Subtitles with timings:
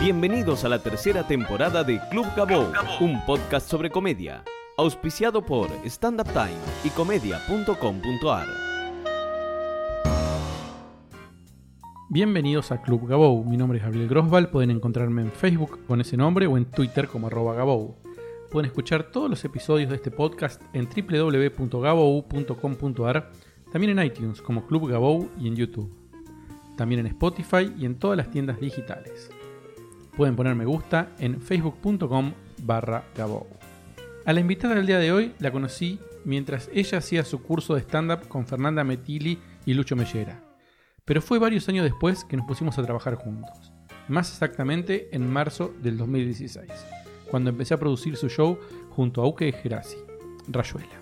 [0.00, 2.68] Bienvenidos a la tercera temporada de Club Gabou,
[3.00, 4.44] un podcast sobre comedia,
[4.76, 8.46] auspiciado por Stand Up Time y comedia.com.ar.
[12.10, 16.16] Bienvenidos a Club Gabou, mi nombre es Gabriel Grosval, pueden encontrarme en Facebook con ese
[16.16, 17.96] nombre o en Twitter como arroba Gabou.
[18.52, 23.32] Pueden escuchar todos los episodios de este podcast en www.gabou.com.ar,
[23.72, 25.92] también en iTunes como Club Gabou y en YouTube.
[26.76, 29.32] También en Spotify y en todas las tiendas digitales.
[30.18, 32.32] Pueden poner me gusta en facebook.com
[32.64, 33.46] barra Gabou.
[34.24, 37.82] A la invitada del día de hoy la conocí mientras ella hacía su curso de
[37.82, 40.42] stand-up con Fernanda Metilli y Lucho Mellera.
[41.04, 43.72] Pero fue varios años después que nos pusimos a trabajar juntos.
[44.08, 46.68] Más exactamente en marzo del 2016,
[47.30, 48.58] cuando empecé a producir su show
[48.90, 49.98] junto a Uke Gerasi,
[50.48, 51.00] Rayuela.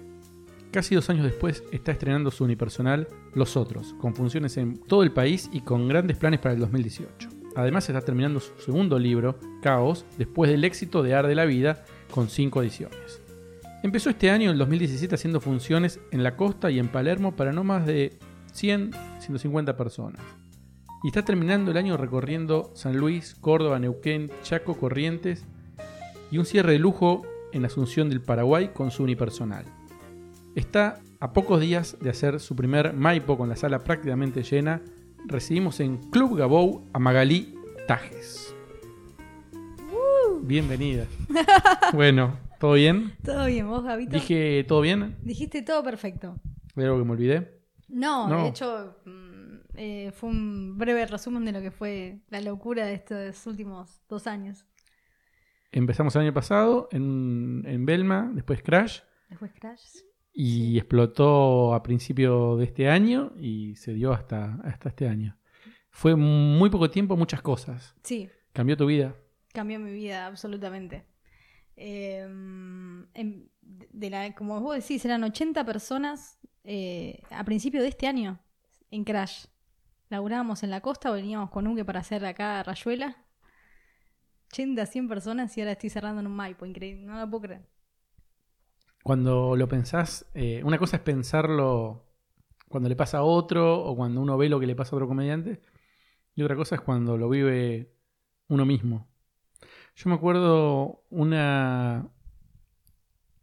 [0.71, 5.13] Casi dos años después está estrenando su unipersonal Los Otros, con funciones en todo el
[5.13, 7.36] país y con grandes planes para el 2018.
[7.57, 11.85] Además está terminando su segundo libro, Caos, después del éxito de Ar de la Vida,
[12.11, 13.23] con cinco ediciones.
[13.83, 17.65] Empezó este año, el 2017, haciendo funciones en la costa y en Palermo para no
[17.65, 18.19] más de
[18.53, 20.21] 100, 150 personas.
[21.03, 25.45] Y está terminando el año recorriendo San Luis, Córdoba, Neuquén, Chaco, Corrientes
[26.31, 27.23] y un cierre de lujo
[27.53, 29.65] en Asunción del Paraguay con su unipersonal.
[30.55, 34.83] Está a pocos días de hacer su primer Maipo con la sala prácticamente llena.
[35.27, 37.55] Recibimos en Club Gabou a Magalí
[37.87, 38.55] Tajes.
[40.43, 41.07] Bienvenida.
[41.93, 43.15] bueno, ¿todo bien?
[43.25, 44.13] Todo bien, vos, Gabito.
[44.13, 45.17] Dije, ¿todo bien?
[45.23, 46.37] Dijiste todo perfecto.
[46.77, 47.61] ¿Hay algo que me olvidé?
[47.89, 48.43] No, No.
[48.45, 52.95] de hecho, mm, eh, fue un breve resumen de lo que fue la locura de
[52.95, 54.65] estos últimos dos años.
[55.73, 59.83] Empezamos el año pasado en, en Belma, después Crash, Después Crash.
[60.39, 60.79] Y Sí.
[60.79, 65.39] explotó a principio de este año y se dio hasta, hasta este año.
[65.91, 67.95] Fue muy poco tiempo, muchas cosas.
[68.05, 69.15] Sí, Cambió tu vida.
[69.53, 71.07] cambió mi vida absolutamente.
[71.77, 72.21] Eh,
[73.15, 78.39] en- de la, como vos decís, eran 80 personas eh, a principio de este año
[78.91, 79.47] en Crash.
[80.11, 83.17] Laburábamos en la costa, veníamos con Uke para hacer acá Rayuela.
[84.53, 87.67] 80, 100 personas y ahora estoy cerrando en un Maipo, increíble, no lo puedo creer.
[89.07, 92.03] Cuando lo pensás, eh, una cosa es pensarlo
[92.69, 95.07] cuando le pasa a otro o cuando uno ve lo que le pasa a otro
[95.07, 95.61] comediante,
[96.35, 97.93] y otra cosa es cuando lo vive
[98.49, 99.07] uno mismo.
[99.97, 102.09] Yo me acuerdo una.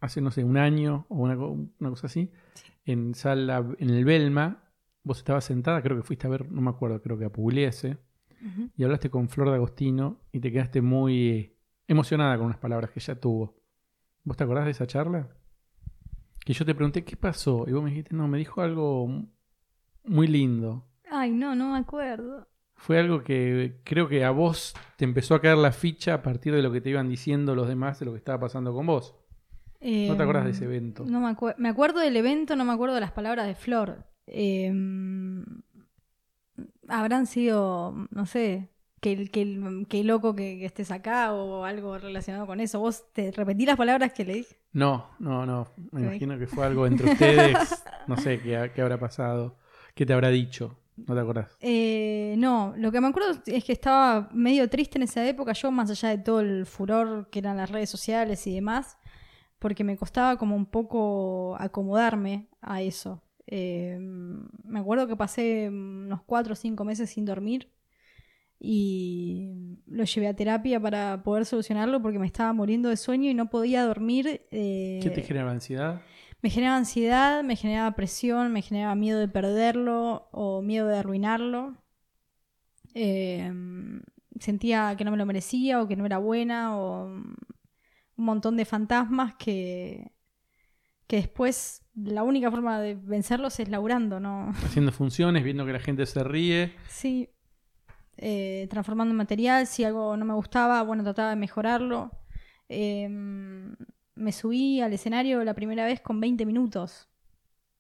[0.01, 2.31] hace, no sé, un año o una, co- una cosa así,
[2.85, 4.63] en sala, en el Belma,
[5.03, 7.97] vos estabas sentada, creo que fuiste a ver, no me acuerdo, creo que a Pugliese,
[8.77, 11.57] y hablaste con Flor de Agostino y te quedaste muy
[11.87, 13.55] emocionada con unas palabras que ella tuvo.
[14.23, 15.29] ¿Vos te acordás de esa charla?
[16.45, 19.07] Que yo te pregunté qué pasó y vos me dijiste, no, me dijo algo
[20.03, 20.85] muy lindo.
[21.09, 22.47] Ay, no, no me acuerdo.
[22.75, 26.53] Fue algo que creo que a vos te empezó a caer la ficha a partir
[26.53, 29.15] de lo que te iban diciendo los demás de lo que estaba pasando con vos.
[29.79, 31.03] ¿No te acuerdas de ese evento?
[31.03, 31.61] Em, No me acuerdo.
[31.61, 34.05] Me acuerdo del evento, no me acuerdo de las palabras de Flor.
[34.27, 34.71] Eh,
[36.87, 38.69] habrán sido, no sé,
[39.03, 42.79] que, que, que loco que, que estés acá o algo relacionado con eso.
[42.79, 44.55] ¿Vos te repetí las palabras que le dije?
[44.71, 45.67] No, no, no.
[45.91, 47.83] Me imagino que fue algo entre ustedes.
[48.07, 49.57] no sé qué, qué habrá pasado.
[49.93, 50.79] ¿Qué te habrá dicho?
[50.95, 51.57] ¿No te acordás?
[51.59, 55.69] Eh, no, lo que me acuerdo es que estaba medio triste en esa época, yo
[55.69, 58.97] más allá de todo el furor que eran las redes sociales y demás,
[59.59, 63.21] porque me costaba como un poco acomodarme a eso.
[63.47, 67.69] Eh, me acuerdo que pasé unos cuatro o cinco meses sin dormir
[68.65, 73.33] y lo llevé a terapia para poder solucionarlo porque me estaba muriendo de sueño y
[73.33, 74.47] no podía dormir.
[74.51, 76.01] eh, ¿Qué te generaba ansiedad?
[76.41, 81.75] me generaba ansiedad, me generaba presión, me generaba miedo de perderlo o miedo de arruinarlo.
[82.93, 83.51] Eh,
[84.39, 87.35] sentía que no me lo merecía o que no era buena o un
[88.15, 90.11] montón de fantasmas que,
[91.07, 94.49] que después la única forma de vencerlos es laburando, ¿no?
[94.65, 96.73] Haciendo funciones, viendo que la gente se ríe.
[96.89, 97.29] Sí.
[98.17, 102.11] Eh, transformando en material, si algo no me gustaba, bueno, trataba de mejorarlo.
[102.69, 103.07] Eh,
[104.15, 107.09] me subí al escenario la primera vez con 20 minutos.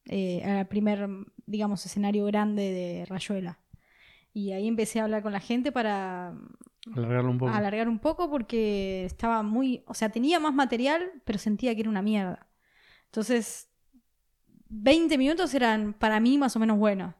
[0.05, 1.07] Eh, al primer,
[1.45, 3.59] digamos, escenario grande de Rayuela.
[4.33, 6.35] Y ahí empecé a hablar con la gente para
[6.95, 7.53] Alargarlo un poco.
[7.53, 11.89] alargar un poco porque estaba muy, o sea, tenía más material, pero sentía que era
[11.89, 12.47] una mierda.
[13.05, 13.69] Entonces,
[14.69, 17.13] 20 minutos eran para mí más o menos buenos.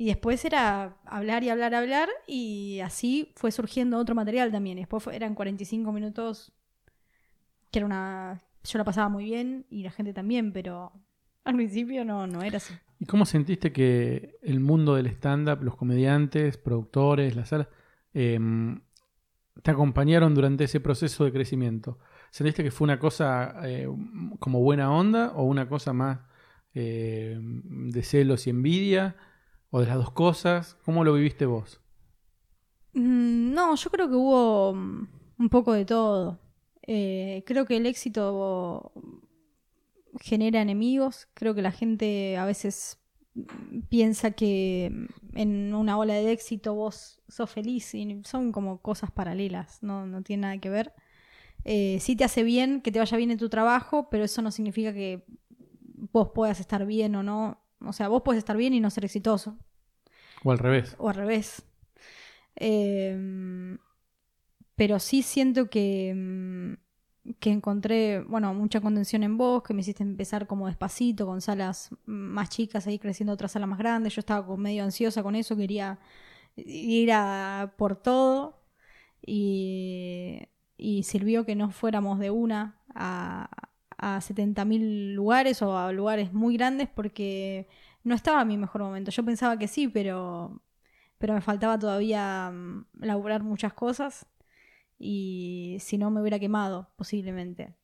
[0.00, 4.78] Y después era hablar y hablar, hablar, y así fue surgiendo otro material también.
[4.78, 6.52] Después eran 45 minutos,
[7.72, 8.40] que era una...
[8.62, 10.92] Yo la pasaba muy bien y la gente también, pero
[11.44, 12.74] al principio no, no era así.
[13.00, 17.66] ¿Y cómo sentiste que el mundo del stand-up, los comediantes, productores, las salas,
[18.14, 18.80] em,
[19.64, 21.98] te acompañaron durante ese proceso de crecimiento?
[22.30, 23.88] ¿Sentiste que fue una cosa eh,
[24.38, 26.20] como buena onda o una cosa más
[26.72, 29.16] eh, de celos y envidia?
[29.70, 30.74] ¿O de las dos cosas?
[30.84, 31.80] ¿Cómo lo viviste vos?
[32.92, 36.38] Mm, No, yo creo que hubo mm, un poco de todo.
[36.82, 38.92] Eh, creo que el éxito
[40.20, 41.28] genera enemigos.
[41.34, 42.98] Creo que la gente a veces
[43.34, 44.92] mm, piensa que
[45.34, 50.22] en una ola de éxito vos sos feliz y son como cosas paralelas, no, no
[50.22, 50.92] tiene nada que ver.
[51.64, 54.50] Eh, sí te hace bien que te vaya bien en tu trabajo, pero eso no
[54.52, 55.24] significa que
[56.12, 57.60] vos puedas estar bien o no.
[57.80, 59.56] O sea, vos puedes estar bien y no ser exitoso.
[60.44, 60.94] O al revés.
[60.98, 61.62] O al revés.
[62.56, 63.76] Eh,
[64.78, 70.04] pero sí siento que, mm, que encontré, bueno, mucha contención en vos, que me hiciste
[70.04, 74.08] empezar como despacito, con salas más chicas, ahí creciendo otra sala más grande.
[74.10, 75.98] Yo estaba como medio ansiosa con eso, quería
[76.56, 78.62] ir a por todo.
[79.26, 80.42] Y,
[80.76, 83.50] y sirvió que no fuéramos de una a,
[83.98, 87.68] a 70.000 lugares o a lugares muy grandes porque
[88.04, 89.10] no estaba en mi mejor momento.
[89.10, 90.62] Yo pensaba que sí, pero,
[91.18, 94.26] pero me faltaba todavía mm, laburar muchas cosas
[94.98, 97.74] y si no me hubiera quemado posiblemente.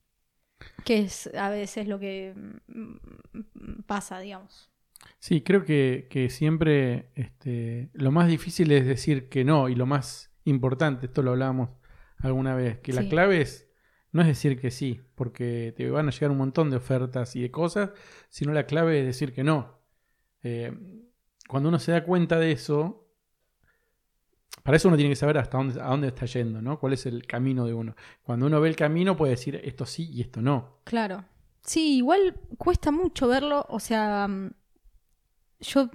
[0.85, 2.33] Que es a veces lo que
[2.69, 4.71] mm, pasa, digamos.
[5.19, 9.85] Sí, creo que, que siempre este, lo más difícil es decir que no y lo
[9.85, 11.71] más importante, esto lo hablábamos
[12.19, 13.69] alguna vez, que la clave es
[14.15, 17.43] no es decir que sí, porque te van a llegar un montón de ofertas y
[17.43, 17.91] de cosas,
[18.29, 19.81] sino la clave es decir que no.
[20.45, 20.73] Eh,
[21.49, 23.09] cuando uno se da cuenta de eso,
[24.63, 26.79] para eso uno tiene que saber hasta dónde, a dónde está yendo, ¿no?
[26.79, 27.97] Cuál es el camino de uno.
[28.23, 30.79] Cuando uno ve el camino puede decir esto sí y esto no.
[30.85, 31.25] Claro.
[31.63, 34.53] Sí, igual cuesta mucho verlo, o sea, mm,
[35.59, 35.91] yo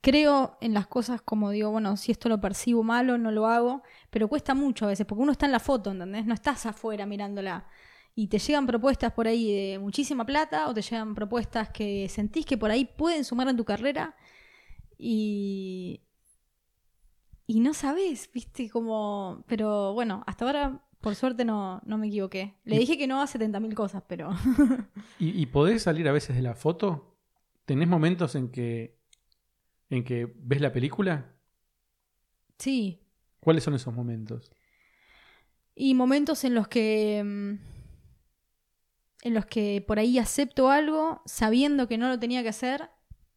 [0.00, 3.82] creo en las cosas como digo, bueno, si esto lo percibo malo, no lo hago,
[4.10, 6.26] pero cuesta mucho a veces, porque uno está en la foto, ¿entendés?
[6.26, 7.66] No estás afuera mirándola.
[8.14, 12.46] Y te llegan propuestas por ahí de muchísima plata o te llegan propuestas que sentís
[12.46, 14.16] que por ahí pueden sumar en tu carrera
[14.98, 16.00] y...
[17.48, 19.44] Y no sabes, viste, como...
[19.46, 22.56] Pero bueno, hasta ahora, por suerte, no, no me equivoqué.
[22.64, 24.30] Le Y- dije que no a 70.000 cosas, pero...
[25.20, 27.14] ¿Y, y podés salir a veces de la foto?
[27.64, 28.95] ¿Tenés momentos en que,
[29.90, 31.32] en que ves la película?
[32.58, 33.00] sí,
[33.40, 34.50] ¿Cuáles son esos momentos?
[35.74, 37.22] Y momentos en los que.
[37.24, 37.54] mm,
[39.22, 42.90] En los que por ahí acepto algo sabiendo que no lo tenía que hacer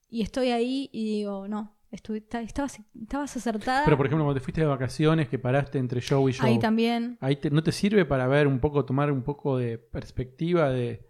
[0.09, 3.83] y estoy ahí y digo, no, estabas, estabas acertada.
[3.85, 6.45] Pero por ejemplo, cuando te fuiste de vacaciones, que paraste entre show y show.
[6.47, 7.17] ahí también.
[7.21, 11.05] Ahí te- ¿No te sirve para ver un poco, tomar un poco de perspectiva de...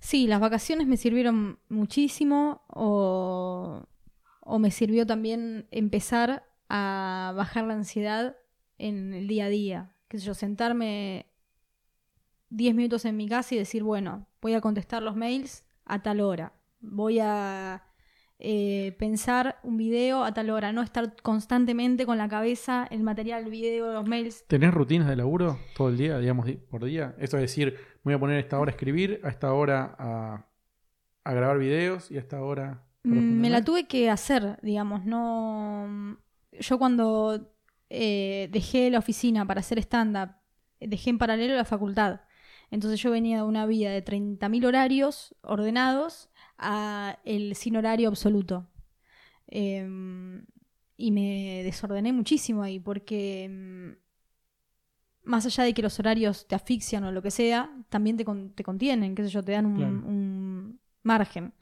[0.00, 3.84] Sí, las vacaciones me sirvieron muchísimo o,
[4.50, 8.36] o me sirvió también empezar a bajar la ansiedad
[8.78, 9.96] en el día a día.
[10.08, 11.26] Que yo, sentarme
[12.50, 16.20] 10 minutos en mi casa y decir, bueno, voy a contestar los mails a tal
[16.20, 16.52] hora.
[16.80, 17.84] Voy a
[18.40, 20.72] eh, pensar un video a tal hora.
[20.72, 24.44] No estar constantemente con la cabeza el material, el video, los mails.
[24.48, 27.14] ¿Tenés rutinas de laburo todo el día, digamos, di- por día?
[27.18, 30.46] Esto es decir, voy a poner a esta hora a escribir, a esta hora a,
[31.24, 32.86] a grabar videos y a esta hora...
[33.02, 36.18] Mm, Me la tuve que hacer, digamos, no...
[36.52, 37.52] Yo cuando
[37.88, 40.34] eh, dejé la oficina para hacer stand-up,
[40.80, 42.20] dejé en paralelo la facultad.
[42.70, 46.28] Entonces yo venía de una vida de 30.000 horarios ordenados
[46.58, 48.68] a el sin horario absoluto.
[49.48, 50.46] Em,
[50.96, 53.96] y me desordené muchísimo ahí porque em,
[55.22, 58.50] más allá de que los horarios te asfixian o lo que sea, también te, con-
[58.54, 59.92] te contienen, qué sé yo, te dan un, Claro.
[59.92, 61.52] un margen.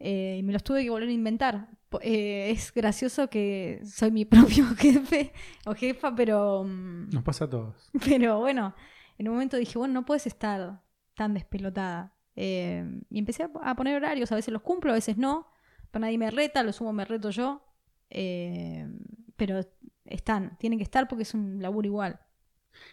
[0.00, 1.68] Eh, y me los tuve que volver a inventar.
[2.02, 5.32] Eh, es gracioso que soy mi propio jefe
[5.66, 7.90] o jefa, pero, mm, Nos pasa a todos.
[8.04, 8.74] pero bueno,
[9.18, 10.82] en un momento dije, bueno, no puedes estar
[11.14, 12.14] tan despelotada.
[12.36, 15.48] Eh, y empecé a, poner horarios, a veces los cumplo, a veces no.
[15.90, 17.64] Pero nadie me reta, lo sumo me reto yo.
[18.08, 19.60] Pero
[20.04, 22.20] están, tienen que estar porque es un laburo igual.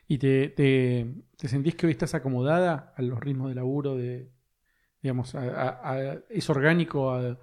[0.08, 3.96] ¿Y te, te, te sentís que hoy estás acomodada a los ritmos de laburo?
[3.96, 4.32] De,
[5.06, 7.38] digamos, a- a- ¿Es orgánico a,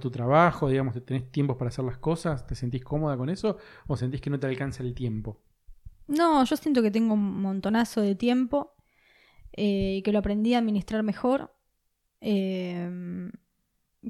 [0.00, 0.68] tu trabajo?
[0.70, 2.46] Digamos, ¿Tenés tiempos para hacer las cosas?
[2.46, 3.58] ¿Te sentís cómoda con eso?
[3.86, 5.40] ¿O sentís que no te alcanza el tiempo?
[6.06, 8.74] No, yo siento que tengo un montonazo de tiempo
[9.52, 11.54] eh, y que lo aprendí a administrar mejor.
[12.20, 13.30] eh,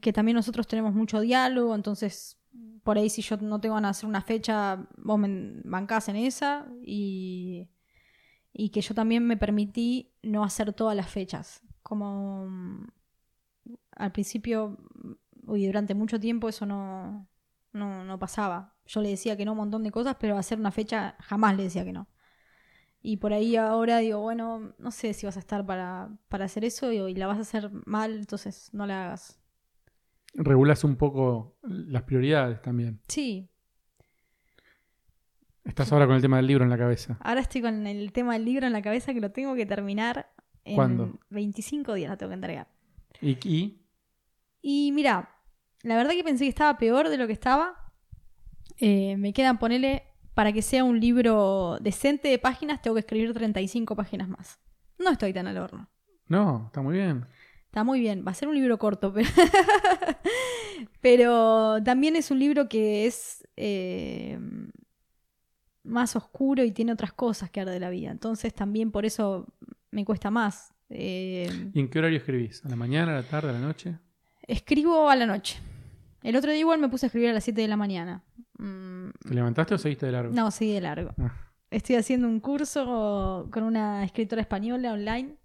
[0.01, 2.39] que también nosotros tenemos mucho diálogo, entonces
[2.83, 6.67] por ahí si yo no tengo ganas hacer una fecha, vos me bancás en esa
[6.85, 7.69] y,
[8.53, 11.63] y que yo también me permití no hacer todas las fechas.
[11.93, 12.87] Como mm,
[13.97, 14.79] al principio
[15.45, 17.29] mm, y durante mucho tiempo eso no,
[17.75, 18.73] no, no pasaba.
[18.87, 21.65] Yo le decía que no un montón de cosas, pero hacer una fecha jamás le
[21.65, 22.09] decía que no.
[23.03, 26.65] Y por ahí ahora digo, bueno, no sé si vas a estar para, para hacer
[26.65, 29.39] eso y, y la vas a hacer mal, entonces no la hagas.
[30.33, 33.03] Regulas un poco las prioridades también.
[33.07, 33.51] Sí,
[35.65, 37.19] Estás ahora con el tema del libro en la cabeza.
[37.21, 40.33] ahora estoy con el tema del libro en la cabeza que lo tengo que terminar
[40.65, 41.19] en ¿Cuándo?
[41.31, 42.69] 25 días, lo tengo que entregar.
[43.21, 43.81] Y, y
[44.63, 45.31] Y mira,
[45.83, 47.93] la verdad que pensé que estaba peor de lo que estaba.
[48.79, 50.05] Eh, me quedan ponerle,
[50.35, 54.61] para que sea un libro decente de páginas, tengo que escribir 35 páginas más.
[54.99, 55.89] No estoy tan al horno.
[56.27, 57.27] no, está muy bien.
[57.67, 59.29] Está muy bien, va a ser un libro corto, pero,
[61.01, 64.39] pero también es un libro que es eh,
[65.83, 68.11] más oscuro y tiene otras cosas que hablar de la vida.
[68.11, 69.47] Entonces también por eso
[69.93, 70.75] me cuesta más.
[70.91, 72.65] Eh, ¿Y en qué horario escribís?
[72.65, 73.99] ¿A la mañana, a la tarde, a la noche?
[74.47, 75.61] escribo a la noche.
[76.23, 78.25] El otro día igual me puse a escribir a las 7 de la mañana.
[78.59, 80.35] Mm, ¿Te levantaste o seguiste de largo?
[80.35, 81.15] no, seguí de largo.
[81.19, 81.33] Ah,
[81.71, 85.37] Estoy haciendo un curso con una escritora española online,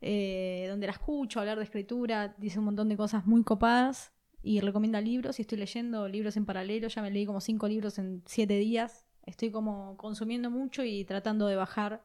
[0.00, 4.60] eh, donde la escucho hablar de escritura, dice un montón de cosas muy copadas y
[4.60, 8.22] recomienda libros y estoy leyendo libros en paralelo, ya me leí como cinco libros en
[8.26, 12.02] siete días, estoy como consumiendo mucho y tratando de bajar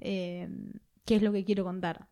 [0.00, 0.48] eh,
[1.04, 2.08] qué es lo que quiero contar.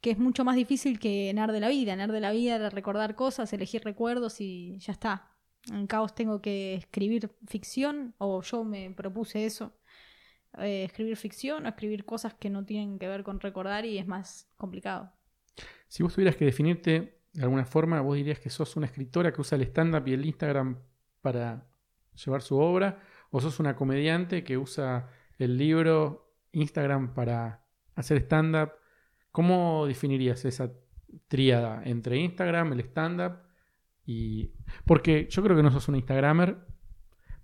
[0.00, 1.92] Que es mucho más difícil que enar de la vida.
[1.92, 5.32] Enar de la vida era recordar cosas, elegir recuerdos y ya está.
[5.72, 9.76] En Caos tengo que escribir ficción, o yo me propuse eso,
[10.58, 14.06] eh, escribir ficción o escribir cosas que no tienen que ver con recordar y es
[14.06, 15.12] más complicado.
[15.88, 19.40] Si vos tuvieras que definirte de alguna forma, vos dirías que sos una escritora que
[19.40, 20.78] usa el stand-up y el Instagram
[21.20, 21.66] para
[22.24, 27.64] llevar su obra, o sos una comediante que usa el libro, Instagram para
[27.94, 28.72] hacer stand-up.
[29.32, 30.72] ¿Cómo definirías esa
[31.28, 33.38] tríada entre Instagram, el stand-up
[34.04, 34.52] y...
[34.84, 36.58] Porque yo creo que no sos una Instagramer,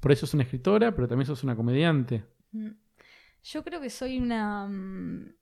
[0.00, 2.24] por eso sos una escritora, pero también sos una comediante.
[2.52, 2.70] Mm.
[3.42, 4.66] Yo creo que soy una.
[4.66, 5.34] mm,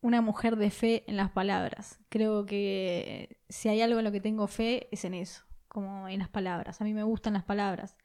[0.00, 2.00] Una mujer de fe en las palabras.
[2.08, 6.18] Creo que si hay algo en lo que tengo fe es en eso, como en
[6.18, 6.80] las palabras.
[6.80, 7.96] A mí me gustan las palabras.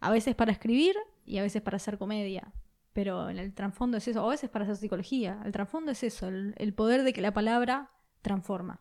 [0.00, 0.94] A veces para escribir
[1.24, 2.52] y a veces para hacer comedia.
[2.92, 4.22] Pero en el trasfondo es eso.
[4.24, 5.40] O a veces para hacer psicología.
[5.44, 7.90] El trasfondo es eso, el, el poder de que la palabra
[8.22, 8.80] transforma.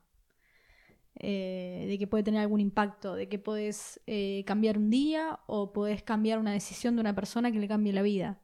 [1.20, 5.72] Eh, de que puede tener algún impacto, de que puedes eh, cambiar un día o
[5.72, 8.40] podés cambiar una decisión de una persona que le cambie la vida.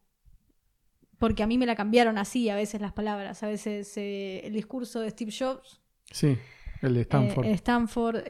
[1.17, 4.53] Porque a mí me la cambiaron así a veces las palabras, a veces eh, el
[4.53, 6.37] discurso de Steve Jobs, Sí,
[6.81, 7.45] el de Stanford.
[7.45, 8.23] eh, Stanford,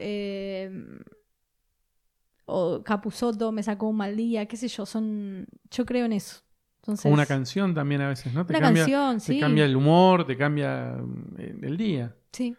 [2.50, 6.42] o Capusotto me sacó un mal día, qué sé yo, son, yo creo en eso.
[6.82, 8.46] Entonces, o una canción también a veces, ¿no?
[8.46, 10.96] Te una cambia, canción, te sí, cambia el humor, te cambia
[11.38, 12.16] eh, el día.
[12.32, 12.56] sí.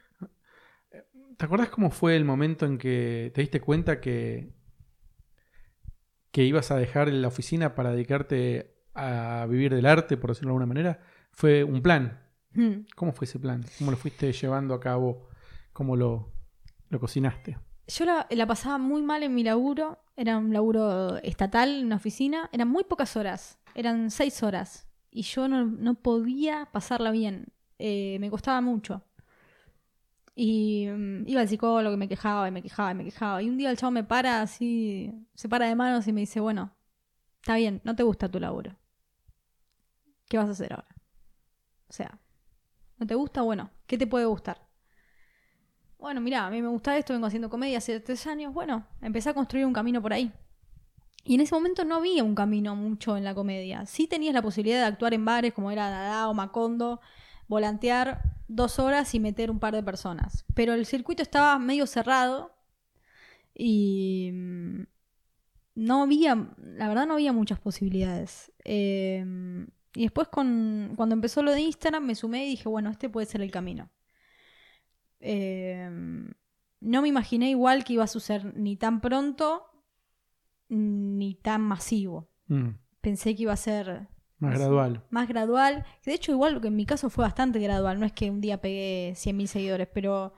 [1.38, 4.54] ¿Te acordás cómo fue el momento en que te diste cuenta que,
[6.32, 10.52] que ibas a dejar la oficina para dedicarte a vivir del arte, por decirlo de
[10.52, 11.00] alguna manera?
[11.32, 12.22] Fue un plan.
[12.54, 12.86] Mm.
[12.96, 13.66] ¿Cómo fue ese plan?
[13.80, 15.30] ¿Cómo lo fuiste llevando a cabo?
[15.74, 16.32] ¿Cómo lo,
[16.90, 17.58] lo cocinaste?
[17.98, 20.00] Yo la, pasaba muy mal en mi laburo.
[20.16, 22.50] Era un laburo estatal en una oficina.
[22.54, 23.60] Eran muy pocas horas.
[23.76, 24.88] Eran seis horas.
[25.10, 27.48] Y yo no, no podía pasarla bien.
[27.80, 29.04] Eh, me costaba mucho.
[30.36, 33.42] Y mm, iba al psicólogo y me quejaba y me quejaba y me quejaba.
[33.44, 36.40] Y un día el chavo me para así, se para de manos y me dice,
[36.40, 36.74] bueno,
[37.42, 38.78] está bien, no te gusta tu laburo.
[40.30, 40.96] ¿Qué vas a hacer ahora?
[41.90, 42.20] O sea,
[42.98, 43.42] ¿no te gusta?
[43.42, 44.71] Bueno, ¿qué te puede gustar?
[46.02, 48.52] Bueno, mira, a mí me gusta esto, vengo haciendo comedia hace tres años.
[48.56, 50.32] Bueno, empecé a construir un camino por ahí.
[51.24, 53.86] Y en ese momento no había un camino mucho en la comedia.
[53.86, 57.02] Sí tenías la posibilidad de actuar en bares como era Dada o Macondo,
[57.48, 60.44] volantear dos horas y meter un par de personas.
[60.56, 62.52] Pero el circuito estaba medio cerrado
[63.54, 64.82] y mm,
[65.76, 68.52] no había, la verdad no había muchas posibilidades.
[68.66, 69.24] Eh,
[69.94, 73.44] y después cuando empezó lo de Instagram me sumé y dije, bueno, este puede ser
[73.44, 73.92] el camino.
[75.22, 75.90] Eh,
[76.82, 79.66] no me imaginé igual que iba a suceder ni tan pronto
[80.70, 82.30] ni tan masivo.
[82.48, 82.70] Mm,
[83.02, 84.08] Pensé que iba a ser
[84.40, 85.04] más gradual.
[85.10, 85.86] más gradual.
[86.06, 88.00] De hecho, igual que en mi caso fue bastante gradual.
[88.00, 90.34] No es que un día pegué 100.000 seguidores, pero.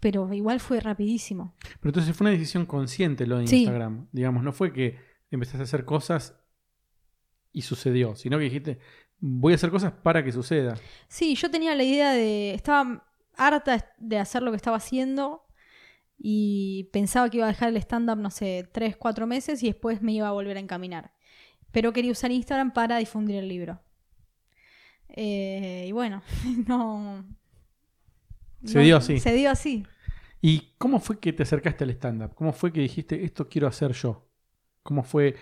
[0.00, 1.54] Pero igual fue rapidísimo.
[1.80, 3.60] Pero entonces fue una decisión consciente lo de Sí.
[3.62, 4.08] Instagram.
[4.12, 4.98] Digamos, no fue que
[5.30, 6.38] empezaste a hacer cosas
[7.52, 8.78] y sucedió, sino que dijiste,
[9.18, 10.74] voy a hacer cosas para que suceda.
[11.08, 12.52] Sí, yo tenía la idea de.
[12.54, 15.42] Estaba harta de hacer lo que estaba haciendo.
[16.18, 20.00] Y pensaba que iba a dejar el stand-up, no sé, 3, 4 meses y después
[20.00, 21.12] me iba a volver a encaminar.
[21.72, 23.80] Pero quería usar Instagram para difundir el libro.
[25.08, 26.22] Eh, y bueno,
[26.66, 27.24] no.
[28.64, 29.18] Se no- dio así.
[29.20, 29.84] Se dio así.
[30.40, 32.34] ¿Y cómo fue que te acercaste al stand-up?
[32.34, 34.26] ¿Cómo fue que dijiste, esto quiero hacer yo?
[34.82, 35.36] ¿Cómo fue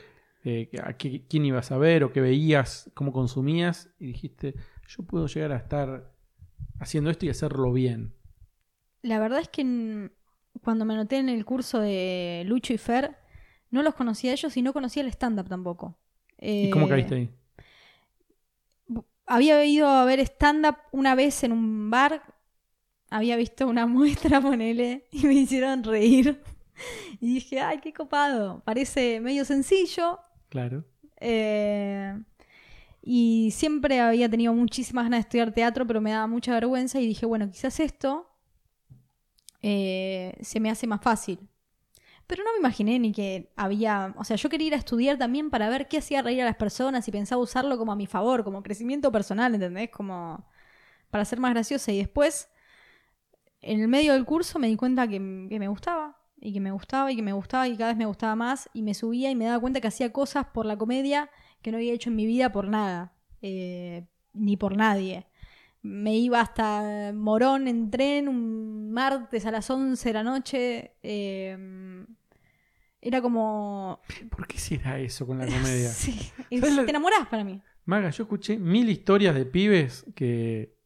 [0.44, 4.54] eh, a qué- quién ibas a ver o qué veías, cómo consumías y dijiste,
[4.88, 6.11] yo puedo llegar a estar
[6.78, 8.14] haciendo esto y hacerlo bien.
[9.02, 10.10] La verdad es que
[10.62, 13.16] cuando me anoté en el curso de Lucho y Fer,
[13.70, 15.98] no los conocía a ellos y no conocía el stand-up tampoco.
[16.38, 17.30] ¿Y cómo Eh, caíste ahí?
[19.26, 22.22] Había ido a ver stand-up una vez en un bar.
[23.10, 26.42] Había visto una muestra, ponele, y me hicieron reír.
[27.20, 28.62] Y dije, ay, qué copado.
[28.64, 30.18] Parece medio sencillo.
[30.48, 30.84] Claro.
[31.20, 32.18] eh,
[33.02, 37.00] y siempre había tenido muchísimas ganas de estudiar teatro, pero me daba mucha vergüenza.
[37.00, 38.30] Y dije, bueno, quizás esto
[39.60, 41.40] eh, se me hace más fácil.
[42.28, 44.14] Pero no me imaginé ni que había.
[44.16, 46.56] O sea, yo quería ir a estudiar también para ver qué hacía reír a las
[46.56, 49.90] personas y pensaba usarlo como a mi favor, como crecimiento personal, ¿entendés?
[49.90, 50.46] Como
[51.10, 51.90] para ser más graciosa.
[51.90, 52.50] Y después,
[53.60, 56.18] en el medio del curso, me di cuenta que, que me gustaba.
[56.40, 58.70] Y que me gustaba y que me gustaba y cada vez me gustaba más.
[58.72, 61.30] Y me subía y me daba cuenta que hacía cosas por la comedia
[61.62, 63.14] que no había hecho en mi vida por nada.
[63.40, 65.26] eh, ni por nadie.
[65.82, 70.92] Me iba hasta Morón en tren un martes a las 11 de la noche.
[71.02, 72.06] eh,
[73.00, 74.00] era como.
[74.30, 75.88] ¿Por qué será eso con la comedia?
[75.88, 76.12] Sí,
[76.60, 77.60] ¿Sabes la- te enamorás para mí.
[77.84, 80.76] Maga, yo escuché mil historias de pibes que,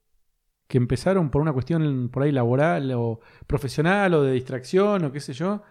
[0.66, 5.21] que empezaron por una cuestión por ahí laboral o profesional o de distracción o qué
[5.21, 5.62] sé yo.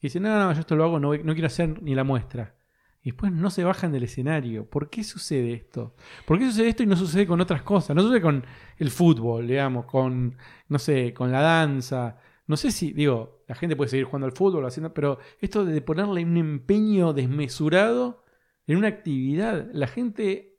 [0.00, 2.55] Y dicen, no, no, yo esto lo hago, no, no quiero hacer ni la muestra.
[3.06, 4.68] Y después no se bajan del escenario.
[4.68, 5.94] ¿Por qué sucede esto?
[6.24, 7.94] ¿Por qué sucede esto y no sucede con otras cosas?
[7.94, 8.44] No sucede con
[8.78, 10.36] el fútbol, digamos, con,
[10.68, 12.18] no sé, con la danza.
[12.48, 15.80] No sé si, digo, la gente puede seguir jugando al fútbol, haciendo, pero esto de
[15.82, 18.24] ponerle un empeño desmesurado
[18.66, 20.58] en una actividad, la gente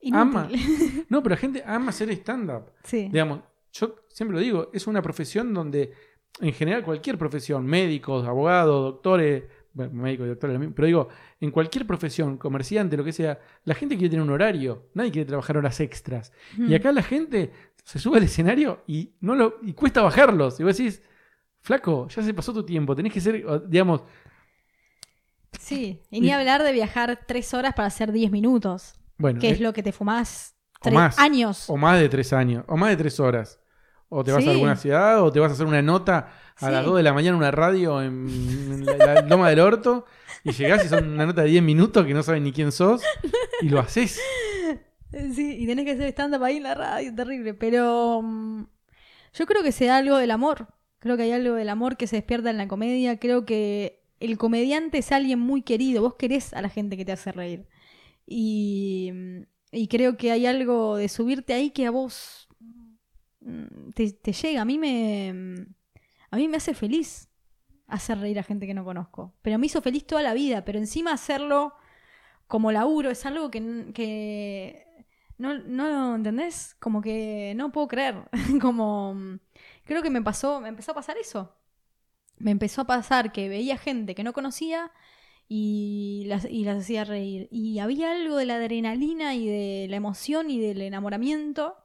[0.00, 0.38] Inútil.
[0.38, 0.48] Ama.
[1.10, 2.72] No, pero la gente ama hacer stand-up.
[2.82, 3.10] Sí.
[3.12, 3.40] Digamos,
[3.72, 5.92] yo siempre lo digo, es una profesión donde,
[6.40, 11.08] en general, cualquier profesión, médicos, abogados, doctores, bueno, lo mismo, pero digo,
[11.40, 15.26] en cualquier profesión, comerciante, lo que sea, la gente quiere tener un horario, nadie quiere
[15.26, 16.32] trabajar horas extras.
[16.56, 16.70] Mm.
[16.70, 17.52] Y acá la gente
[17.84, 20.58] se sube al escenario y, no lo, y cuesta bajarlos.
[20.60, 21.02] Y vos decís,
[21.60, 24.02] flaco, ya se pasó tu tiempo, tenés que ser, digamos,
[25.60, 26.00] Sí.
[26.10, 28.94] Y ni Y- hablar de viajar tres horas para hacer 10 minutos.
[29.18, 31.18] bueno, Que es eh, lo que te fumás o tres más.
[31.18, 31.70] años.
[31.70, 33.60] O más de tres años, o más de tres horas.
[34.08, 34.48] O te vas Sí.
[34.48, 36.72] a alguna ciudad, o te vas a hacer una nota a Sí.
[36.72, 40.04] las 2 de la mañana en una radio en, en la, la Loma del Orto,
[40.44, 43.02] y llegás y son una nota de 10 minutos que no saben ni quién sos,
[43.60, 44.20] y lo haces.
[45.34, 47.54] Sí, y tenés que hacer stand-up ahí en la radio, terrible.
[47.54, 48.64] Pero mm,
[49.34, 50.66] yo creo que se da algo del amor.
[50.98, 53.18] Creo que hay algo del amor que se despierta en la comedia.
[53.20, 56.02] Creo que el comediante es alguien muy querido.
[56.02, 57.66] Vos querés a la gente que te hace reír.
[58.26, 62.48] Y, mm, y creo que hay algo de subirte ahí que a vos
[63.40, 64.62] mm, te, te llega.
[64.62, 65.66] A mí me.
[66.30, 67.28] A mí me hace feliz
[67.86, 69.34] hacer reír a gente que no conozco.
[69.42, 70.64] Pero me hizo feliz toda la vida.
[70.64, 71.74] Pero encima hacerlo
[72.46, 74.86] como laburo es algo que, que
[75.38, 76.74] no, no ¿entendés?
[76.78, 78.28] Como que no puedo creer.
[78.60, 79.38] como
[79.84, 81.56] creo que me pasó, me empezó a pasar eso.
[82.38, 84.92] Me empezó a pasar que veía gente que no conocía
[85.48, 87.48] y las, y las hacía reír.
[87.50, 91.76] Y había algo de la adrenalina y de la emoción y del enamoramiento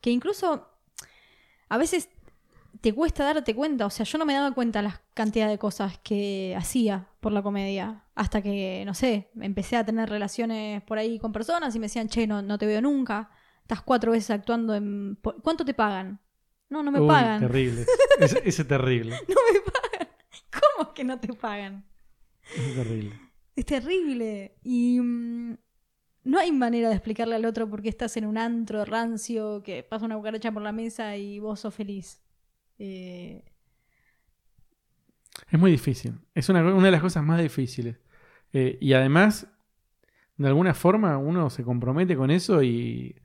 [0.00, 0.68] que incluso
[1.68, 2.08] a veces
[2.80, 3.86] te cuesta darte cuenta.
[3.86, 7.42] O sea, yo no me daba cuenta las cantidades de cosas que hacía por la
[7.42, 8.04] comedia.
[8.14, 12.08] Hasta que, no sé, empecé a tener relaciones por ahí con personas y me decían,
[12.08, 13.30] che, no, no te veo nunca.
[13.62, 15.18] Estás cuatro veces actuando en...
[15.42, 16.20] ¿Cuánto te pagan?
[16.68, 17.40] No, no me Uy, pagan.
[17.40, 17.84] terrible.
[18.20, 19.16] Ese, es terrible.
[19.28, 20.08] No me pagan.
[20.50, 21.84] ¿Cómo que no te pagan?
[22.56, 23.20] Es terrible.
[23.56, 24.56] Es terrible.
[24.62, 25.56] Y mm,
[26.24, 29.82] no hay manera de explicarle al otro por qué estás en un antro rancio, que
[29.82, 32.20] pasa una cucaracha por la mesa y vos sos feliz.
[32.78, 33.44] Eh,
[35.50, 36.18] Es muy difícil.
[36.34, 37.96] Es una, una de las cosas más difíciles.
[38.52, 39.46] Eh, y además,
[40.36, 43.16] de alguna forma, uno se compromete con eso y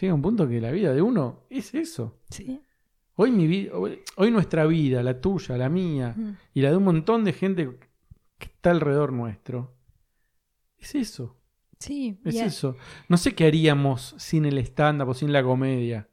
[0.00, 2.20] llega un punto que la vida de uno es eso.
[2.30, 2.60] sí.
[3.16, 6.36] Hoy, mi vi- hoy, hoy nuestra vida, la tuya, la mía, Mm.
[6.54, 7.68] y la de un montón de gente
[8.38, 9.74] que está alrededor nuestro,
[10.78, 11.36] es eso.
[11.80, 12.20] Sí.
[12.24, 12.76] Es eso.
[13.08, 16.08] No sé qué haríamos sin el stand-up o sin la comedia.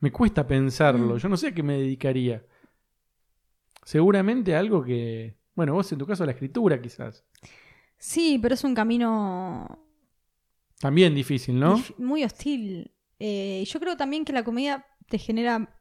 [0.00, 1.14] Me cuesta pensarlo.
[1.14, 1.18] Mm.
[1.18, 2.44] Yo no sé a qué me dedicaría.
[3.84, 5.36] Seguramente algo que.
[5.54, 7.24] Bueno, vos en tu caso la escritura quizás.
[7.96, 9.66] Sí, pero es un camino
[10.78, 11.82] También difícil, ¿no?
[11.96, 12.92] muy hostil.
[13.18, 15.74] Eh, yo creo también que la comedia te genera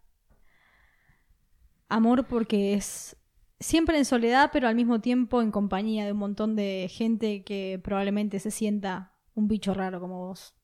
[1.90, 3.18] amor porque es
[3.60, 7.80] siempre en soledad, pero al mismo tiempo en compañía de un montón de gente que
[7.84, 10.56] probablemente se sienta un bicho raro como vos.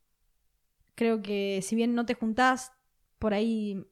[0.96, 2.72] Creo que si bien no te juntás
[3.20, 3.86] por ahí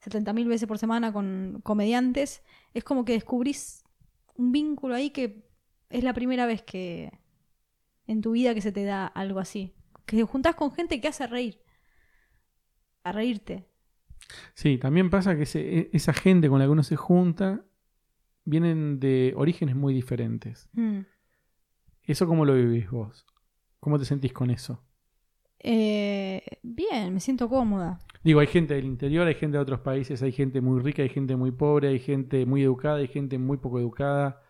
[0.00, 2.42] 70.000 veces por semana con comediantes,
[2.74, 3.84] es como que descubrís
[4.34, 5.46] un vínculo ahí que
[5.90, 7.12] es la primera vez que,
[8.06, 9.74] en tu vida que se te da algo así.
[10.04, 11.60] Que te juntás con gente que hace reír.
[13.04, 13.66] A reírte.
[14.54, 17.64] Sí, también pasa que ese- e- esa gente con la que uno se junta
[18.44, 20.68] vienen de orígenes muy diferentes.
[20.72, 21.00] Mm.
[22.02, 23.24] ¿Eso cómo lo vivís vos?
[23.80, 24.82] ¿Cómo te sentís con eso?
[25.58, 27.98] Eh, bien, me siento cómoda.
[28.22, 31.08] Digo, hay gente del interior, hay gente de otros países, hay gente muy rica, hay
[31.08, 34.42] gente muy pobre, hay gente muy educada, hay gente muy poco educada.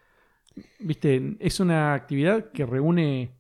[0.78, 3.32] Viste, es una actividad que reúne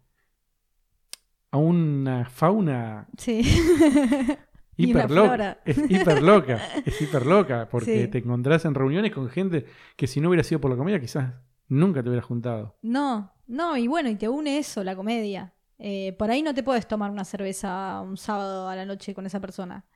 [1.50, 3.40] a una fauna Sí.
[4.78, 5.58] Hiper loca.
[5.64, 8.08] Es hiper loca, es hiper loca, porque Sí.
[8.08, 9.64] te encontrás en reuniones con gente
[9.96, 11.32] que si no hubiera sido por la comida quizás
[11.68, 12.76] nunca te hubieras juntado.
[12.82, 15.54] No, no, y bueno, y te une eso, la comedia.
[15.78, 19.26] Eh, por ahí no te puedes tomar una cerveza un sábado a la noche con
[19.26, 19.86] esa persona.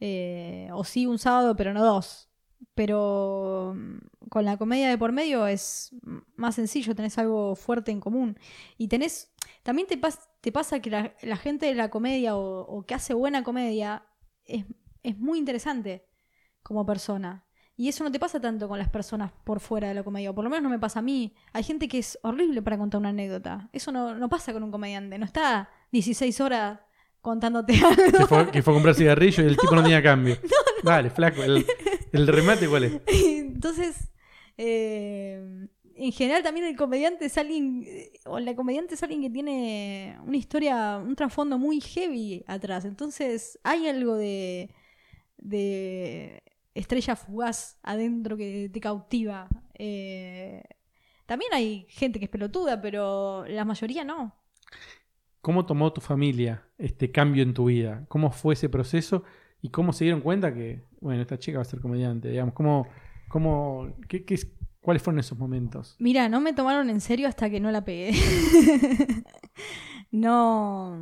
[0.00, 2.30] Eh, o sí, un sábado, pero no dos.
[2.74, 5.94] Pero mm, con la comedia de por medio es
[6.36, 8.38] más sencillo, tenés algo fuerte en común.
[8.78, 9.32] Y tenés.
[9.62, 10.00] También te,
[10.40, 14.06] te pasa que la, la gente de la comedia o, o que hace buena comedia
[14.44, 14.64] es,
[15.02, 16.06] es muy interesante
[16.62, 17.47] como persona.
[17.80, 20.34] Y eso no te pasa tanto con las personas por fuera de la comedia, o
[20.34, 21.32] por lo menos no me pasa a mí.
[21.52, 23.68] Hay gente que es horrible para contar una anécdota.
[23.72, 25.16] Eso no, no pasa con un comediante.
[25.16, 26.80] No está 16 horas
[27.20, 28.18] contándote algo.
[28.18, 30.36] Que fue, que fue a comprar cigarrillo y el tipo no tenía cambio.
[30.82, 31.64] Dale, flaco, el,
[32.10, 33.00] el remate cuál es.
[33.06, 34.10] Entonces,
[34.56, 39.30] eh, en general también el comediante es alguien, eh, o la comediante es alguien que
[39.30, 42.84] tiene una historia, un trasfondo muy heavy atrás.
[42.84, 44.74] Entonces, hay algo de,
[45.36, 46.42] de
[46.74, 49.48] estrella fugaz adentro que te cautiva.
[49.74, 50.62] Eh,
[51.26, 54.34] también hay gente que es pelotuda, pero la mayoría no.
[55.40, 58.04] ¿Cómo tomó tu familia este cambio en tu vida?
[58.08, 59.22] ¿Cómo fue ese proceso?
[59.62, 62.28] ¿Y cómo se dieron cuenta que, bueno, esta chica va a ser comediante?
[62.28, 62.86] Digamos, ¿cómo,
[63.28, 64.48] cómo, qué, qué es-
[64.80, 65.96] ¿Cuáles fueron esos momentos?
[65.98, 68.12] Mira, no me tomaron en serio hasta que no la pegué.
[70.10, 70.96] no,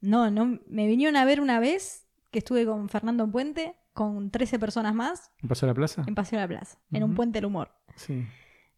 [0.00, 0.60] no, no.
[0.68, 5.30] Me vinieron a ver una vez que estuve con Fernando Puente, con 13 personas más,
[5.42, 6.04] ¿En Paseo de la Plaza?
[6.06, 7.72] en Paseo de la Plaza, en un puente del humor.
[7.96, 8.24] Sí.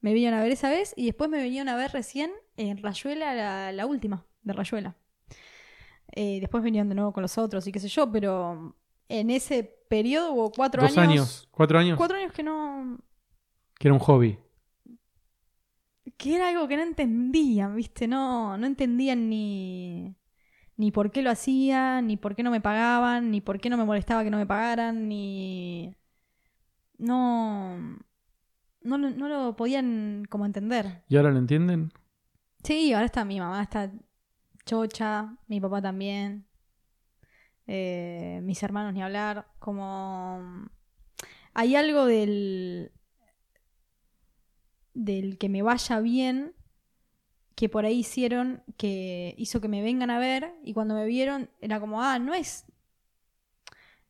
[0.00, 3.34] Me vinieron a ver esa vez y después me vinieron a ver recién en Rayuela,
[3.34, 4.96] la, la última de Rayuela.
[6.14, 8.74] Eh, después vinieron de nuevo con los otros y qué sé yo, pero
[9.08, 12.98] en ese periodo hubo cuatro Dos años, cuatro años, Cuatro años que no,
[13.78, 14.38] que era un hobby.
[16.16, 18.08] que era algo que no entendían, ¿viste?
[18.08, 20.14] No, no entendían ni,
[20.76, 23.76] ni por qué lo hacían, ni por qué no me pagaban, ni por qué no
[23.76, 25.94] me molestaba que no me pagaran, ni...
[26.98, 27.98] No...
[28.82, 31.04] No, lo- no lo podían como entender.
[31.08, 31.92] ¿Y ahora lo entienden?
[32.64, 33.92] Sí, ahora está mi mamá, está
[34.64, 36.46] chocha, mi papá también,
[37.66, 40.68] eh, mis hermanos ni hablar, como...
[41.54, 42.92] Hay algo del...
[44.94, 46.54] del que me vaya bien
[47.54, 51.50] que por ahí hicieron que hizo que me vengan a ver y cuando me vieron
[51.60, 52.64] era como, ah, no es...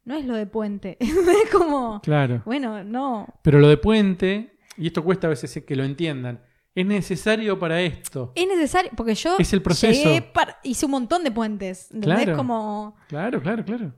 [0.04, 1.14] No es lo de puente, es
[1.52, 2.00] como...
[2.02, 2.42] Claro.
[2.44, 6.42] Bueno, no, Pero lo de puente, y esto cuesta a veces que lo entiendan,
[6.74, 8.32] es necesario para esto.
[8.34, 10.08] Es necesario, porque yo Es el proceso.
[10.32, 11.90] para- hice un montón de puentes.
[11.92, 12.22] ¿Entendés?
[12.24, 12.36] Claro.
[12.36, 12.96] Como.
[13.08, 13.92] Claro, claro, claro.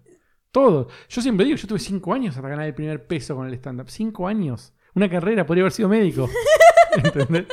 [0.50, 0.88] Todo.
[1.08, 3.88] Yo siempre digo, yo tuve cinco años hasta ganar el primer peso con el stand-up.
[3.90, 4.72] Cinco años.
[4.94, 6.28] Una carrera, podría haber sido médico.
[6.96, 7.46] ¿Entendés?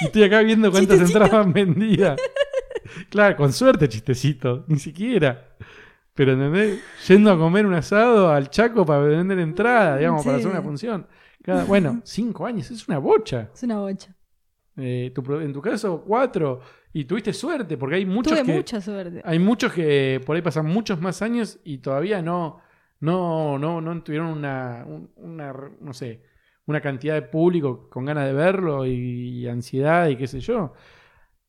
[0.00, 1.24] Y estoy acá viendo cuántas Chistecito.
[1.24, 2.20] entradas vendidas.
[3.10, 4.64] Claro, con suerte, chistecito.
[4.68, 5.56] Ni siquiera.
[6.14, 6.80] Pero, ¿entendés?
[7.06, 11.06] Yendo a comer un asado al Chaco para vender entrada, digamos, para hacer una función.
[11.42, 13.50] Cada- bueno, cinco años, es una bocha.
[13.54, 14.14] Es una bocha.
[14.76, 16.60] Eh, tu en tu caso, cuatro.
[16.92, 18.52] Y tuviste suerte, porque hay muchos Tuve que.
[18.54, 19.22] mucha suerte.
[19.24, 22.60] Hay muchos que por ahí pasan muchos más años y todavía no,
[23.00, 26.22] no, no, no tuvieron una, un- una, no sé,
[26.68, 30.74] una cantidad de público con ganas de verlo y, ansiedad y qué sé yo.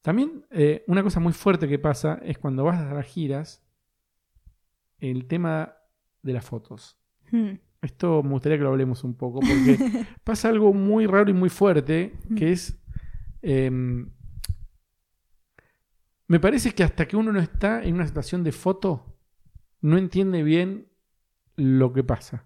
[0.01, 3.61] También eh, una cosa muy fuerte que pasa es cuando vas a las giras,
[4.97, 5.75] el tema
[6.21, 6.97] de las fotos.
[7.31, 7.55] Hmm.
[7.81, 11.49] Esto me gustaría que lo hablemos un poco porque pasa algo muy raro y muy
[11.49, 12.81] fuerte que es...
[13.41, 14.09] em,
[16.27, 19.17] me parece que hasta que uno no está en una situación de foto,
[19.81, 20.87] no entiende bien
[21.57, 22.45] lo que pasa.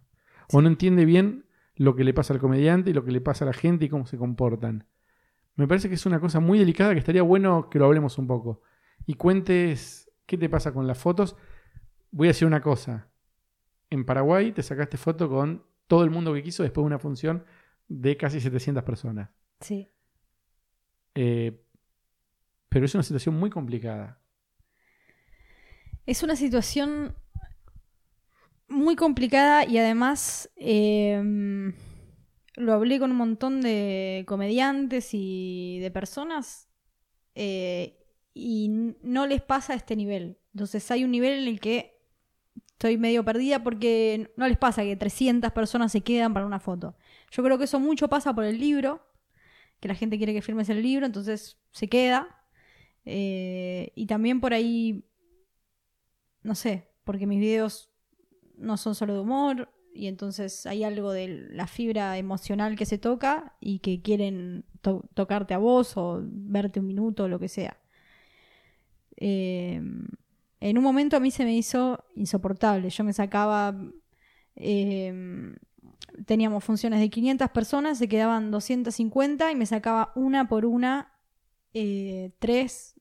[0.52, 1.46] O no entiende bien
[1.84, 3.90] lo que le pasa al comediante y lo que le pasa a la gente y
[3.90, 4.88] cómo se comportan.
[5.56, 8.26] Me parece que es una cosa muy delicada que estaría bueno que lo hablemos un
[8.26, 8.62] poco.
[9.06, 11.36] Y cuentes qué te pasa con las fotos.
[12.12, 13.10] Voy a decir una cosa.
[13.90, 17.44] En Paraguay te sacaste foto con todo el mundo que quiso después de una función
[17.90, 19.30] de casi 700 personas.
[19.60, 19.92] Sí.
[21.16, 21.66] Eh,
[22.70, 24.22] pero es una situación muy complicada.
[26.06, 27.16] Es una situación
[28.74, 31.22] muy complicada y además eh,
[32.56, 36.70] lo hablé con un montón de comediantes y de personas
[37.36, 38.00] eh,
[38.34, 38.70] y
[39.02, 40.38] no les pasa a este nivel.
[40.54, 42.00] Entonces hay un nivel en el que
[42.72, 46.96] estoy medio perdida porque no les pasa que 300 personas se quedan para una foto.
[47.32, 49.08] Yo creo que eso mucho pasa por el libro,
[49.80, 52.44] que la gente quiere que firmes el libro, entonces se queda.
[53.06, 55.06] Eh, y también por ahí,
[56.42, 57.93] no sé, porque mis videos
[58.64, 62.98] no son solo de humor y entonces hay algo de la fibra emocional que se
[62.98, 67.50] toca y que quieren to- tocarte a vos o verte un minuto o lo que
[67.50, 67.78] sea.
[69.18, 69.82] Eh,
[70.60, 72.90] en un momento a mí se me hizo insoportable.
[72.90, 73.76] Yo me sacaba...
[74.56, 75.56] eh,
[76.26, 81.14] teníamos funciones de 500 personas, se quedaban 250 y me sacaba una por una
[81.74, 82.93] eh, tres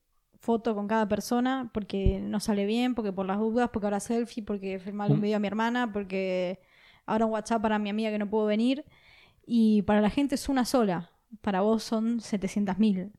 [0.43, 4.43] fotos con cada persona porque no sale bien, porque por las dudas, porque ahora selfie,
[4.43, 6.59] porque firmarle un video a mi hermana, porque
[7.05, 8.83] ahora un WhatsApp para mi amiga que no pudo venir.
[9.45, 13.13] Y para la gente es una sola, para vos son 700.000.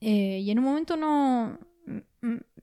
[0.00, 1.58] Eh, y en un momento no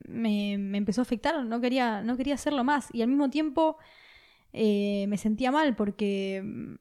[0.06, 2.90] me, me empezó a afectar, no quería, no quería hacerlo más.
[2.94, 3.78] Y al mismo tiempo
[4.54, 6.76] eh, me sentía mal porque mm,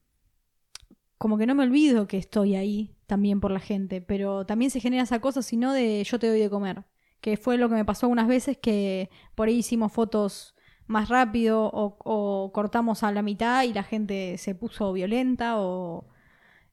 [1.19, 4.81] como que no me olvido que estoy ahí también por la gente, pero también se
[4.81, 6.85] genera esa cosa, sino de yo te doy de comer,
[7.21, 10.55] que fue lo que me pasó algunas veces que por ahí hicimos fotos
[10.87, 16.07] más rápido o, o cortamos a la mitad y la gente se puso violenta o...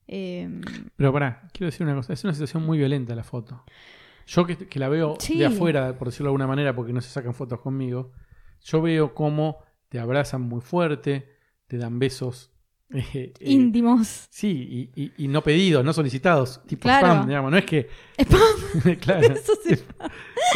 [0.08, 0.62] em,
[0.96, 2.14] Pero pará, quiero decir una cosa.
[2.14, 3.64] Es una situación muy violenta la foto.
[4.26, 5.38] Yo que, que la veo Sí.
[5.38, 8.12] de afuera, por decirlo de alguna manera, porque no se sacan fotos conmigo,
[8.64, 9.58] yo veo cómo
[9.90, 11.30] te abrazan muy fuerte,
[11.68, 12.52] te dan besos.
[12.94, 14.28] Eh, eh, íntimos.
[14.30, 17.08] Sí, y, y- y no pedidos, no solicitados, tipo Claro.
[17.08, 17.52] spam, digamos.
[17.52, 17.88] No es que.
[18.20, 18.96] Spam.
[19.02, 19.34] claro.
[19.34, 19.76] Eso sí.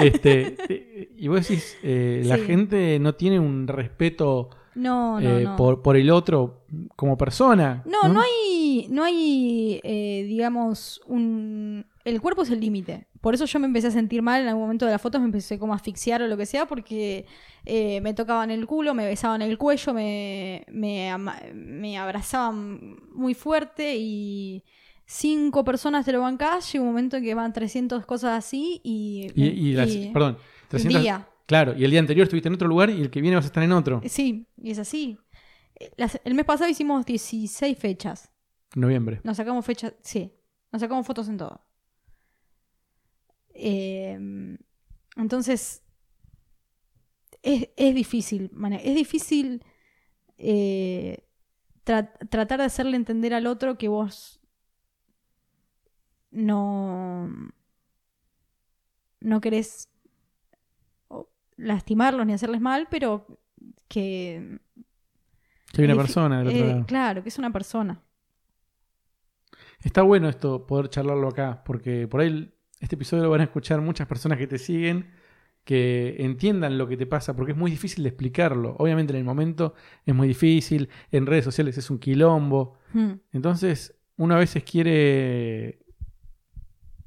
[0.04, 5.56] Este, y vos decís, eh, la gente no tiene un respeto No, no, eh, no.
[5.58, 6.66] Por, por el otro
[6.96, 7.84] como persona.
[7.86, 9.80] No, no hay, no hay,
[10.28, 11.86] digamos, un...
[12.06, 13.08] El cuerpo es el límite.
[13.22, 15.26] Por eso yo me empecé a sentir mal en algún momento de las fotos, me
[15.26, 17.26] empecé como a asfixiar o lo que sea, porque
[17.66, 24.64] eh, me tocaban el culo, me besaban el cuello, me, me, abrazaban muy fuerte y
[25.06, 29.28] cinco personas te lo bancás, llega un momento en que van 300 cosas así y...
[29.36, 30.38] Y, y las- y- perdón,
[30.70, 31.28] 300 día.
[31.46, 33.48] Claro, y el día anterior estuviste en otro lugar y el que viene vas a
[33.48, 34.02] estar en otro.
[34.06, 35.18] Sí, y es así.
[35.80, 38.32] Eh, las- el mes pasado hicimos 16 fechas.
[38.74, 39.20] Noviembre.
[39.24, 40.32] Nos sacamos fechas, sí.
[40.72, 41.62] Nos sacamos fotos en todo.
[43.54, 44.58] Eh,
[45.16, 45.84] entonces,
[47.42, 49.64] es, es difícil, es difícil
[50.38, 51.28] eh,
[51.86, 54.42] tra- tratar de hacerle entender al otro que vos
[56.32, 57.30] no,
[59.20, 59.90] no querés
[61.58, 63.40] lastimarlos ni hacerles mal, pero
[63.88, 64.60] que...
[65.74, 66.86] Que hay una persona del otro eh, lado.
[66.86, 68.04] Claro, que es una persona.
[69.80, 73.80] Está bueno esto, poder charlarlo acá, porque por ahí este episodio lo van a escuchar
[73.80, 75.12] muchas personas que te siguen,
[75.64, 78.76] que entiendan lo que te pasa, porque es muy difícil de explicarlo.
[78.80, 82.78] Obviamente en el momento es muy difícil, en redes sociales es un quilombo.
[82.94, 83.14] Hmm.
[83.32, 85.80] Entonces, uno a veces quiere,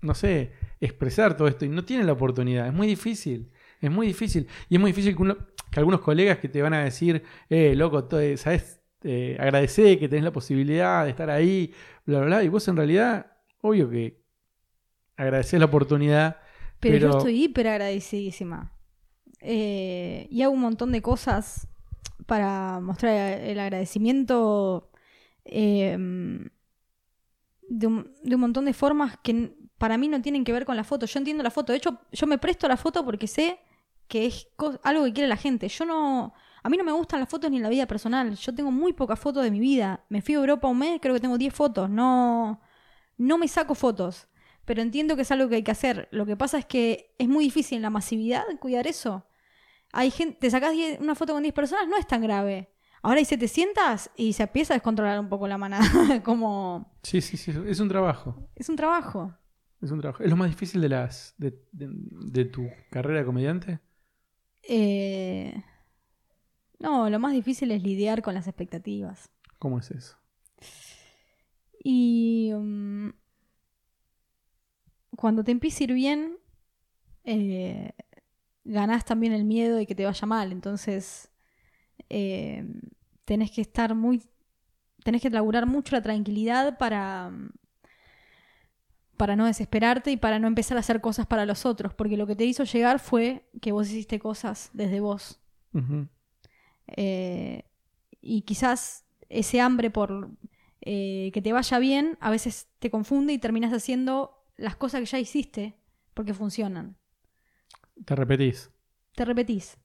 [0.01, 2.69] no sé, expresar todo esto y no tiene la oportunidad.
[2.69, 4.47] Es muy difícil, es muy difícil.
[4.69, 5.39] Y es muy difícil que, uno-
[5.71, 8.81] que algunos colegas que te van a decir, eh, loco, eh, ¿sabes?
[9.03, 11.75] Eh, agradecer que tenés la posibilidad de estar ahí,
[12.07, 12.45] bla, bla, bla.
[12.45, 14.24] Y vos en realidad, obvio que
[15.17, 16.37] agradecés la oportunidad.
[16.81, 18.73] Pero, Pero- yo estoy hiper agradecidísima.
[19.41, 21.69] Eh, y hago un montón de cosas
[22.27, 24.91] para mostrar el agradecimiento
[25.45, 25.97] eh,
[27.69, 30.77] de, un, de un montón de formas que para mí no tienen que ver con
[30.77, 31.07] la foto.
[31.07, 31.73] Yo entiendo la foto.
[31.73, 33.59] De hecho, yo me presto la foto porque sé
[34.09, 34.49] que es
[34.83, 35.69] algo que quiere la gente.
[35.69, 36.33] Yo no.
[36.63, 38.35] A mí no me gustan las fotos ni en la vida personal.
[38.37, 40.05] Yo tengo muy pocas fotos de mi vida.
[40.09, 41.91] Me fui a Europa un mes, creo que tengo 10 fotos.
[41.91, 42.61] No,
[43.19, 44.27] no me saco fotos.
[44.65, 46.09] Pero entiendo que es algo que hay que hacer.
[46.11, 49.27] Lo que pasa es que es muy difícil en la masividad cuidar eso.
[49.93, 52.71] Hay gente, te sacás 10 una foto con 10 personas, no es tan grave.
[53.03, 55.85] Ahora hay 700 y se empieza a descontrolar un poco la manada.
[56.25, 56.97] Como.
[57.03, 58.49] Sí, sí, sí, es un trabajo.
[58.57, 59.35] Es un trabajo.
[59.83, 60.23] Es un trabajo.
[60.25, 63.81] ¿Es lo más difícil de las de, de- de tu carrera de comediante?
[64.67, 65.55] Eh,
[66.79, 69.29] No, lo más difícil es lidiar con las expectativas.
[69.59, 70.17] ¿Cómo es eso?
[71.83, 73.11] Y mm,
[75.17, 76.37] cuando te empieza a ir bien,
[77.25, 77.93] eh,
[78.65, 80.53] ganás también el miedo de que te vaya mal.
[80.53, 81.31] Entonces,
[82.09, 82.65] eh,
[83.25, 84.23] tenés que estar muy.
[85.03, 87.33] Tenés que laburar mucho la tranquilidad para.
[89.17, 91.95] Para no desesperarte y para no empezar a hacer cosas para los otros.
[91.95, 95.41] Porque lo que te hizo llegar fue que vos hiciste cosas desde vos.
[96.89, 97.65] Eh,
[98.21, 100.31] y quizás ese hambre por
[100.81, 105.07] eh, que te vaya bien a veces te confunde y terminas haciendo las cosas que
[105.07, 105.77] ya hiciste
[106.15, 106.97] porque funcionan.
[108.05, 108.71] Te repetís.
[109.15, 109.79] te repetís.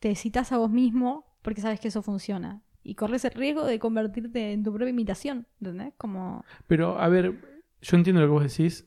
[0.00, 2.62] Te citas a vos mismo porque sabes que eso funciona.
[2.82, 5.46] Y corres el riesgo de convertirte en tu propia imitación.
[5.60, 5.94] ¿Entendés?
[5.96, 6.44] Como.
[6.66, 8.86] Pero, a ver, yo entiendo lo que vos decís.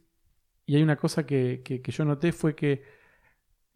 [0.65, 2.84] Y hay una cosa que, que- que yo noté fue que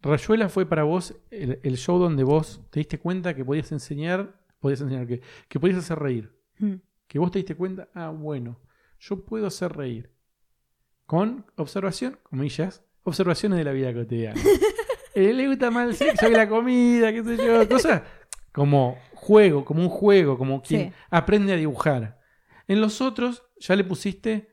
[0.00, 4.38] Rayuela fue para vos el, el show donde vos te diste cuenta que podías enseñar,
[4.60, 6.38] podías enseñar que, que podías hacer reír.
[6.58, 6.74] hmm,
[7.06, 8.60] Que vos te diste cuenta, ah, bueno,
[9.00, 10.10] yo puedo hacer reír.
[11.06, 14.40] Con observación, comillas, observaciones de la vida cotidiana.
[15.16, 18.02] Eh, le gusta más el sexo que la comida, qué sé yo, cosas
[18.50, 20.96] como juego, como un juego, como quien Sí.
[21.08, 22.20] aprende a dibujar.
[22.66, 24.48] En los otros ya le pusiste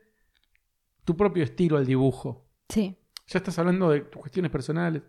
[1.04, 2.48] tu propio estilo al dibujo.
[2.68, 2.96] Sí.
[3.26, 5.02] Ya estás hablando de tus cuestiones personales.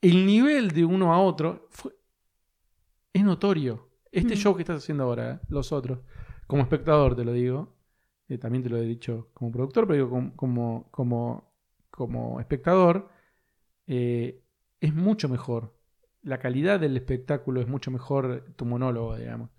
[0.00, 1.92] El nivel de uno a otro fue-
[3.12, 3.88] es notorio.
[4.10, 4.38] Este Mm.
[4.38, 5.46] show que estás haciendo ahora, ¿eh?
[5.48, 6.00] los otros,
[6.48, 7.75] como espectador te lo digo,
[8.28, 11.52] eh, también te lo he dicho como productor, pero digo como, como, como,
[11.90, 13.08] como espectador,
[13.86, 14.42] eh,
[14.80, 15.74] es mucho mejor.
[16.22, 19.50] La calidad del espectáculo es mucho mejor tu monólogo, digamos.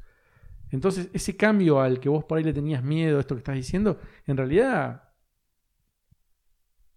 [0.70, 4.00] Entonces, ese cambio al que vos por ahí le tenías miedo, esto que estás diciendo,
[4.26, 5.04] en realidad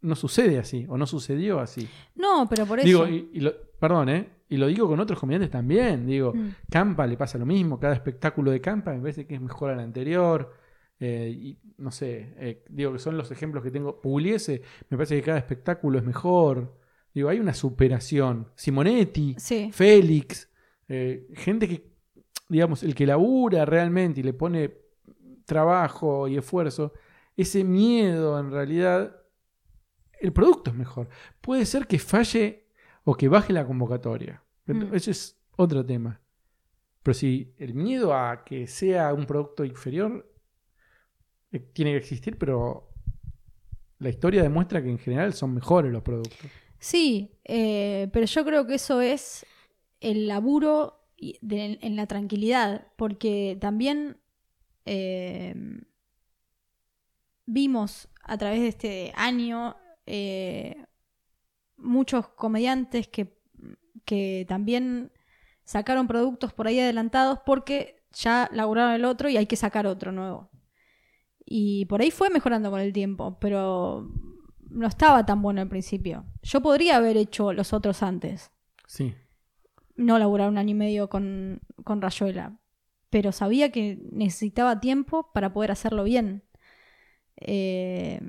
[0.03, 1.89] no sucede así, o no sucedió así.
[2.17, 2.87] No, pero por eso.
[2.87, 4.29] Digo, y, y lo- perdón, ¿eh?
[4.49, 6.07] Y lo digo con otros comediantes también.
[6.07, 6.49] Digo, Mm.
[6.71, 7.79] Campa le pasa lo mismo.
[7.79, 10.53] Cada espectáculo de Campa me parece que es mejor al anterior.
[11.01, 14.01] Eh, y no sé, eh, digo que son los ejemplos que tengo.
[14.01, 14.61] Pugliese,
[14.91, 16.79] me parece que cada espectáculo es mejor.
[17.15, 18.49] Digo, hay una superación.
[18.55, 19.71] Simonetti, Sí.
[19.73, 20.49] Félix,
[20.89, 21.91] eh, gente que,
[22.49, 24.75] digamos, el que labura realmente y le pone
[25.47, 26.93] trabajo y esfuerzo,
[27.37, 29.17] ese miedo en realidad,
[30.21, 31.09] el producto es mejor.
[31.41, 32.67] Puede ser que falle
[33.05, 34.43] o que baje la convocatoria.
[34.67, 34.95] Mm.
[34.95, 36.21] Ese es otro tema.
[37.03, 40.30] Pero si el miedo a que sea un producto inferior
[41.59, 42.91] tiene que existir, pero
[43.99, 46.39] la historia demuestra que en general son mejores los productos.
[46.79, 49.45] Sí, eh, pero yo creo que eso es
[50.01, 54.17] el laburo en la tranquilidad, porque también
[54.87, 55.55] eh,
[57.45, 60.87] vimos a través de este año eh,
[61.77, 63.37] muchos comediantes que,
[64.07, 65.13] que también
[65.65, 70.13] sacaron productos por ahí adelantados porque ya laburaron el otro y hay que sacar otro
[70.13, 70.51] nuevo.
[71.53, 74.09] Y por ahí fue mejorando con el tiempo, pero
[74.71, 76.25] no estaba tan bueno al principio.
[76.45, 78.53] Yo podría haber hecho los otros antes.
[78.87, 79.17] Sí.
[79.97, 82.57] No laburar un año y medio con, con Rayuela.
[83.11, 86.45] Pero sabía que necesitaba tiempo para poder hacerlo bien.
[87.35, 88.21] Eh,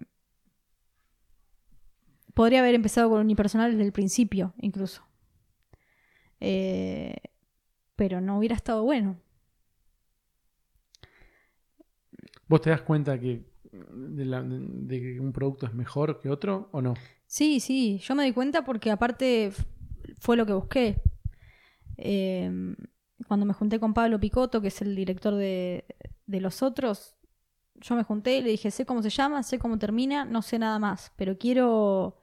[2.34, 5.04] podría haber empezado con unipersonal desde el principio, incluso.
[6.40, 7.18] Eh,
[7.96, 9.20] pero no hubiera estado bueno.
[12.52, 16.96] ¿Vos te das cuenta que de, que un producto es mejor que otro o no?
[17.26, 19.54] Sí, sí, yo me di cuenta porque aparte
[20.20, 21.02] fue lo que busqué.
[21.96, 22.76] Eh,
[23.26, 25.86] cuando me junté con Pablo Picotto, que es el director de,
[26.26, 27.16] de Los Otros,
[27.76, 30.60] yo me junté y le dije, sé cómo se llama, sé cómo termina, no sé
[30.60, 32.22] nada más, pero quiero,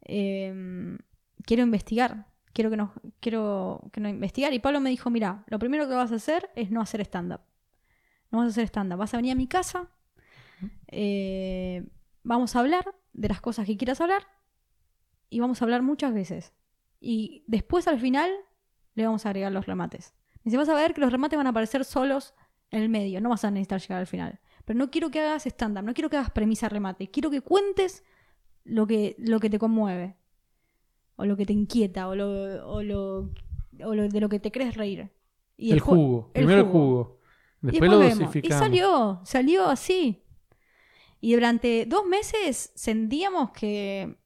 [0.00, 0.98] eh,
[1.46, 4.52] quiero investigar, quiero que nos, quiero que nos investigar.
[4.54, 7.42] Y Pablo me dijo, mira, lo primero que vas a hacer es no hacer stand-up.
[8.32, 9.88] No vas a hacer stand-up, vas a venir a mi casa,
[10.88, 11.84] eh,
[12.22, 14.22] vamos a hablar de las cosas que quieras hablar
[15.30, 16.52] y vamos a hablar muchas veces.
[17.00, 18.30] Y después al final
[18.94, 20.14] le vamos a agregar los remates.
[20.36, 22.34] Me dice, vas a ver que los remates van a aparecer solos
[22.70, 24.40] en el medio, no vas a necesitar llegar al final.
[24.64, 28.04] Pero no quiero que hagas stand-up, no quiero que hagas premisa remate, quiero que cuentes
[28.64, 30.16] lo que, lo que te conmueve,
[31.16, 33.30] o lo que te inquieta, o lo, o lo,
[33.84, 35.10] o lo- de lo que te crees reír.
[35.56, 36.30] Y el ju- jugo.
[36.34, 37.18] el Primero el jugo.
[37.62, 38.16] Y Después lo vemos.
[38.16, 38.58] Y dosificamos.
[38.64, 40.22] salió, salió así.
[41.20, 44.16] Y durante dos meses sentíamos que,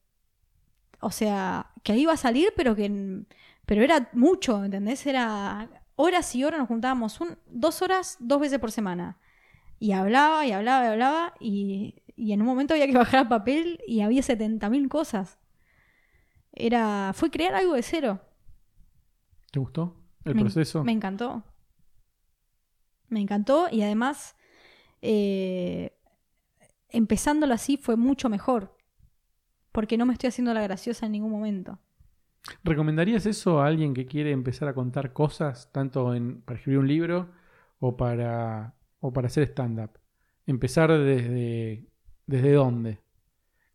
[1.00, 3.22] o sea, que iba a salir, pero que,
[3.66, 5.06] pero era mucho, ¿entendés?
[5.06, 9.18] Era horas y horas, nos juntábamos un, dos horas, dos veces por semana.
[9.78, 13.78] Y hablaba y hablaba y hablaba y, y en un momento había que bajar papel
[13.86, 15.38] y había 70.000 cosas.
[16.52, 18.20] Era, fue crear algo de cero.
[19.50, 20.82] ¿Te gustó el Me- proceso?
[20.82, 21.44] Me encantó.
[23.08, 24.36] Me encantó y además,
[25.02, 25.96] eh,
[26.88, 28.76] empezándolo así fue mucho mejor.
[29.72, 31.78] Porque no me estoy haciendo la graciosa en ningún momento.
[32.64, 36.88] ¿Recomendarías eso a alguien que quiere empezar a contar cosas, tanto en, para escribir un
[36.88, 37.30] libro
[37.80, 39.98] o para, o para hacer stand-up?
[40.46, 41.88] ¿Empezar desde,
[42.26, 43.00] desde dónde?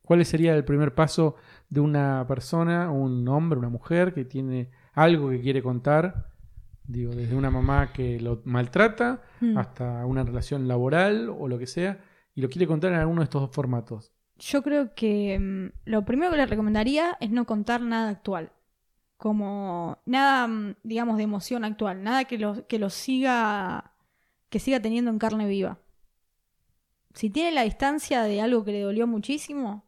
[0.01, 1.35] ¿Cuál sería el primer paso
[1.69, 6.30] de una persona, un hombre, una mujer que tiene algo que quiere contar?
[6.83, 9.57] Digo, desde una mamá que lo maltrata Mm.
[9.57, 11.99] hasta una relación laboral o lo que sea,
[12.35, 14.11] y lo quiere contar en alguno de estos dos formatos.
[14.37, 18.51] Yo creo que mm, lo primero que le recomendaría es no contar nada actual.
[19.17, 22.01] Como nada, mm, digamos, de emoción actual.
[22.03, 23.93] Nada que lo, que lo siga.
[24.49, 25.77] que siga teniendo en carne viva.
[27.13, 29.85] Si tiene la distancia de algo que le dolió muchísimo,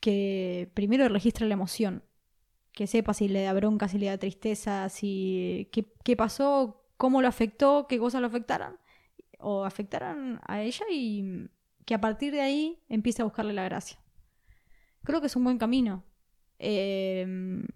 [0.00, 2.02] que primero registre la emoción.
[2.78, 5.68] Que sepa si le da bronca, si le da tristeza, si.
[5.72, 8.76] qué, qué pasó, cómo lo afectó, qué cosas lo afectaron.
[9.40, 11.48] O afectaron a ella y
[11.84, 13.98] que a partir de ahí empiece a buscarle la gracia.
[15.02, 16.04] Creo que es un buen camino.
[16.60, 17.66] Eh,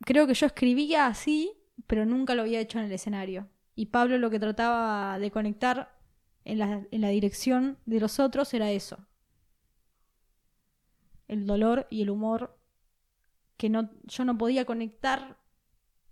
[0.00, 1.52] creo que yo escribía así,
[1.86, 3.48] pero nunca lo había hecho en el escenario.
[3.76, 5.96] Y Pablo lo que trataba de conectar
[6.44, 8.98] en la, en la dirección de los otros era eso.
[11.28, 12.58] El dolor y el humor
[13.56, 15.38] que no, yo no podía conectar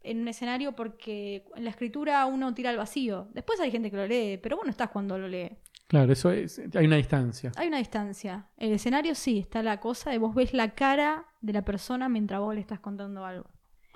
[0.02, 3.28] en un escenario porque en la escritura uno tira al vacío.
[3.32, 5.58] Después hay gente que lo lee, pero vos no estás cuando lo lee.
[5.86, 7.50] Claro, eso es, hay una distancia.
[7.56, 8.48] Hay una distancia.
[8.56, 12.40] El escenario sí, está la cosa de vos ves la cara de la persona mientras
[12.40, 13.50] vos le estás contando algo.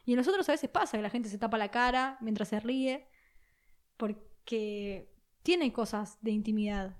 [0.05, 2.61] Y en nosotros a veces pasa que la gente se tapa la cara mientras se
[2.61, 3.07] ríe
[3.97, 5.09] porque
[5.43, 6.97] tiene cosas de intimidad.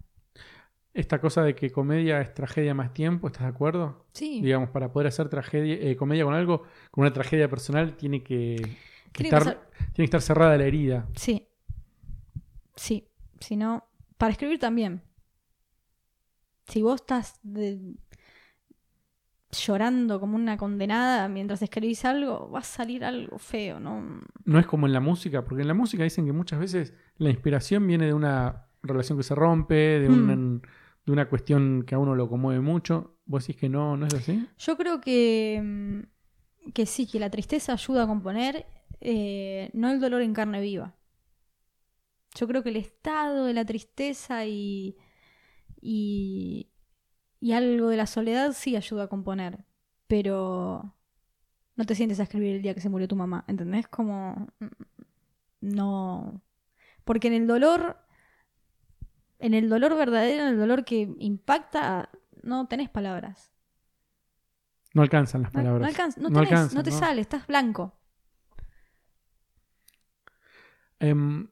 [0.95, 4.07] Esta cosa de que comedia es tragedia más tiempo, ¿estás de acuerdo?
[4.13, 4.41] Sí.
[4.41, 8.55] Digamos, para poder hacer tragedia, eh, comedia con algo, con una tragedia personal, tiene que,
[9.13, 11.09] que que estar, ser- tiene que estar cerrada la herida.
[11.17, 11.49] Sí.
[12.77, 13.09] Sí.
[13.41, 13.85] Si no,
[14.17, 15.03] para escribir también.
[16.69, 17.97] Si vos estás de-
[19.51, 24.21] llorando como una condenada mientras escribís algo, va a salir algo feo, ¿no?
[24.45, 27.31] No es como en la música, porque en la música dicen que muchas veces la
[27.31, 30.13] inspiración viene de una relación que se rompe, de, Mm.
[30.13, 30.63] un-
[31.07, 33.19] de una cuestión que a uno lo conmueve mucho.
[33.27, 34.47] ¿Vos decís que no, no es así?
[34.59, 38.67] Yo creo que, mm, que sí, que la tristeza ayuda a componer,
[39.01, 40.95] eh, no el dolor en carne viva.
[42.37, 44.97] Yo creo que el estado de la tristeza y,
[45.81, 46.69] y,
[47.41, 49.65] y algo de la soledad sí ayuda a componer,
[50.09, 50.95] pero
[51.77, 53.87] no te sientes a escribir el día que se murió tu mamá, ¿entendés?
[53.89, 54.49] Como...
[54.61, 54.67] mm,
[55.61, 56.41] No...
[57.05, 57.99] Porque en el dolor,
[59.47, 62.09] en el dolor verdadero, en el dolor que impacta,
[62.43, 63.53] no tenés palabras.
[64.95, 65.81] No alcanzan las palabras.
[65.81, 65.87] no
[66.41, 67.95] alcanza- no te sale, estás blanco.
[71.01, 71.47] Em,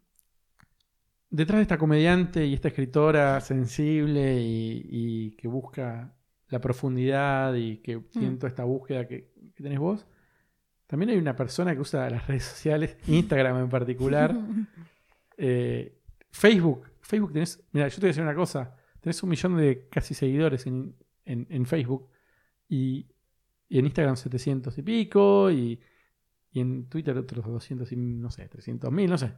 [1.31, 6.15] detrás de esta comediante y esta escritora sensible y, y que busca
[6.49, 8.05] la profundidad y que Mm.
[8.11, 10.07] tiene toda esta búsqueda que, que tenés vos,
[10.87, 14.35] también hay una persona que usa las redes sociales, Instagram en particular,
[15.37, 15.99] eh,
[16.31, 16.89] Facebook.
[17.03, 20.15] Facebook tenés, mira, yo te voy a decir una cosa, tenés un millón de casi
[20.15, 22.09] seguidores en, en- en Facebook
[22.69, 23.07] y,
[23.69, 25.81] y en Instagram 700 y pico y,
[26.53, 29.35] y en Twitter otros 200 y no sé, 300 mil, no sé.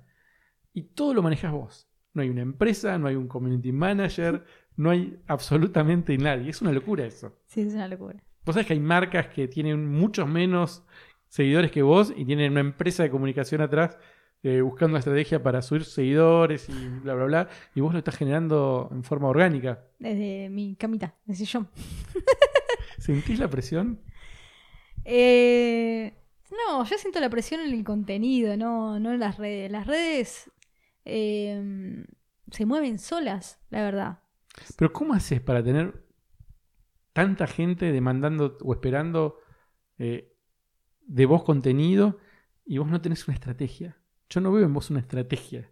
[0.73, 1.89] Y todo lo manejas vos.
[2.12, 4.45] No hay una empresa, no hay un community manager,
[4.77, 6.51] no hay absolutamente nadie.
[6.51, 7.41] Es una locura eso.
[7.47, 8.23] Sí, es una locura.
[8.45, 10.85] Vos sabés que hay marcas que tienen muchos menos
[11.29, 13.97] seguidores que vos y tienen una empresa de comunicación atrás
[14.45, 17.49] eh, buscando una estrategia para subir seguidores y bla, bla, bla.
[17.74, 19.84] Y vos lo estás generando en forma orgánica.
[19.99, 21.68] Desde mi camita, de sillón.
[22.99, 24.01] ¿Sentís la presión?
[25.05, 26.12] Eh,
[26.51, 29.70] no, yo siento la presión en el contenido, no, no en las redes.
[29.70, 30.51] Las redes
[31.07, 32.05] eh,
[32.51, 34.18] se mueven solas, la verdad.
[34.76, 36.05] Pero ¿cómo haces para tener
[37.14, 39.38] tanta gente demandando o esperando
[39.99, 40.36] eh,
[41.01, 42.18] de vos contenido
[42.66, 43.97] y vos no tenés una estrategia?
[44.35, 45.70] Yo no veo en vos una estrategia.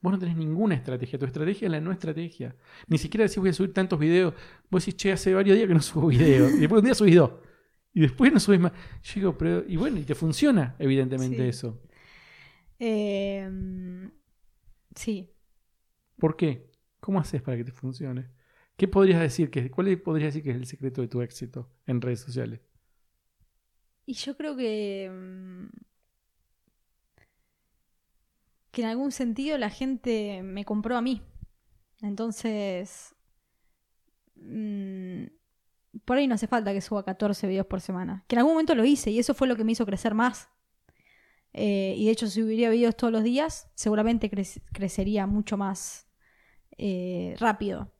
[0.00, 1.16] Vos no tenés ninguna estrategia.
[1.18, 2.56] Tu estrategia es la no estrategia.
[2.88, 4.34] Ni siquiera decís voy a subir tantos videos.
[4.68, 6.52] Vos decís, che, hace varios días que no subo videos.
[6.54, 7.30] Y después un día subís dos.
[7.94, 8.72] Y después no subís más.
[9.04, 9.64] Yo digo, pero.
[9.68, 11.48] Y bueno, y te funciona, evidentemente, Sí.
[11.48, 11.80] eso.
[12.80, 13.48] Eh,
[14.96, 15.30] sí.
[16.18, 16.72] ¿Por qué?
[16.98, 18.30] ¿Cómo haces para que te funcione?
[18.76, 19.50] ¿Qué podrías decir?
[19.50, 22.60] Que, ¿Cuál podrías decir que es el secreto de tu éxito en redes sociales?
[24.04, 25.08] Y yo creo que.
[28.72, 31.22] Que en algún sentido la gente me compró a mí.
[32.02, 33.14] Entonces.
[34.36, 35.24] mm,
[36.04, 38.24] por ahí no hace falta que suba 14 videos por semana.
[38.28, 40.48] Que en algún momento lo hice y eso fue lo que me hizo crecer más.
[41.52, 46.08] Eh, y de hecho, si subiría videos todos los días, seguramente crec- crecería mucho más
[46.78, 47.92] eh, rápido.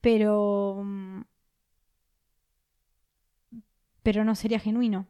[0.00, 0.82] Pero.
[0.84, 1.22] mm,
[4.02, 5.06] pero no sería genuino.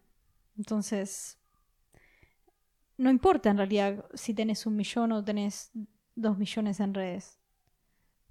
[0.57, 1.36] Entonces,
[2.99, 5.71] no importa en realidad si tenés un millón o tenés
[6.15, 7.39] dos millones en redes.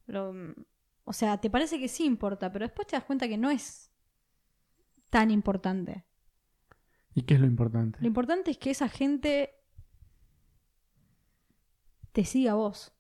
[0.07, 0.33] Lo-
[1.03, 3.91] o sea, te parece que sí importa, pero después te das cuenta que no es
[5.09, 6.03] tan importante.
[7.13, 7.99] ¿Y qué es lo importante?
[8.01, 9.51] Lo importante es que esa gente
[12.11, 12.93] te siga a vos.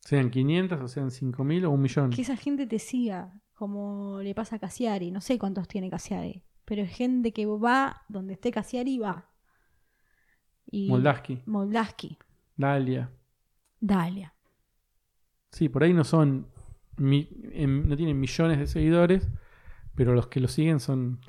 [0.00, 2.10] Sean 500 o sean 5.000 o un millón.
[2.10, 5.10] Que esa gente te siga, como le pasa a Cassiari.
[5.10, 9.30] No sé cuántos tiene Cassiari, pero es gente que va donde esté Cassiari va.
[10.70, 12.18] Y Moldaski, Moldaski,
[12.56, 13.10] Dalia.
[13.80, 14.32] Dalia.
[15.52, 16.48] Sí, por ahí no son.
[16.96, 19.26] mi- em, no tienen millones de seguidores,
[19.96, 21.20] pero los que lo siguen son.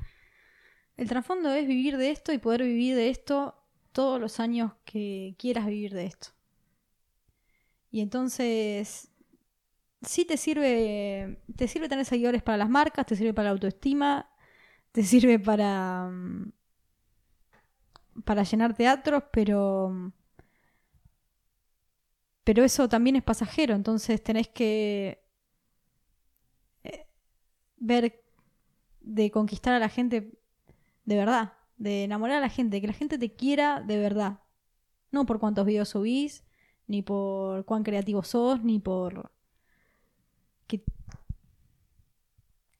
[0.98, 3.56] El trasfondo es vivir de esto y poder vivir de esto
[3.94, 6.30] todos los años que quieras vivir de esto.
[7.92, 9.10] Y entonces,
[10.02, 14.30] sí te sirve, te sirve tener seguidores para las marcas, te sirve para la autoestima,
[14.92, 16.52] te sirve para, mm,
[18.24, 20.12] para llenar teatros, pero,
[22.44, 25.24] pero eso también es pasajero, entonces tenés que
[26.84, 27.08] eh,
[27.78, 28.24] ver
[29.02, 30.40] de conquistar a la gente
[31.06, 34.40] de verdad, de enamorar a la gente, que la gente te quiera de verdad.
[35.12, 36.44] No por cuántos videos subís,
[36.88, 39.32] ni por cuán creativo sos, ni por
[40.68, 40.84] que,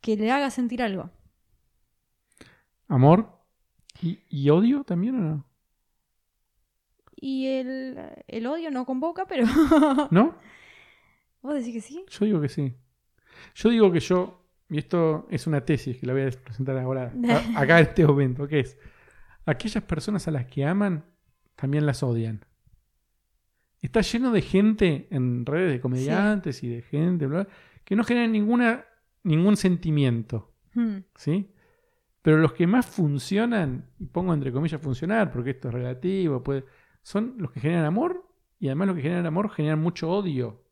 [0.02, 1.12] que le haga sentir algo.
[2.88, 3.36] ¿Amor?
[4.02, 5.46] ¿Y, y odio también o no?
[7.16, 9.46] Y el, el odio no convoca, pero
[10.12, 10.36] ¿No?
[11.42, 12.04] vos decís que sí.
[12.10, 12.74] Yo digo que sí.
[13.56, 14.42] Yo digo que yo.
[14.70, 18.06] Y esto es una tesis que la voy a presentar ahora, a- acá en este
[18.06, 18.78] momento, que es.
[19.46, 21.06] Aquellas personas a las que aman,
[21.56, 22.44] también las odian.
[23.82, 28.04] Está lleno de gente en redes de comediantes y de gente, bla, bla, que no
[28.04, 28.86] generan ninguna,
[29.24, 30.52] ningún sentimiento.
[30.74, 30.98] Hmm.
[31.16, 31.52] ¿sí?
[32.26, 36.66] Pero los que más funcionan, y pongo entre comillas funcionar, porque esto es relativo, puede,
[37.04, 38.28] son los que generan amor,
[38.60, 40.64] y además los que generan amor generan mucho odio.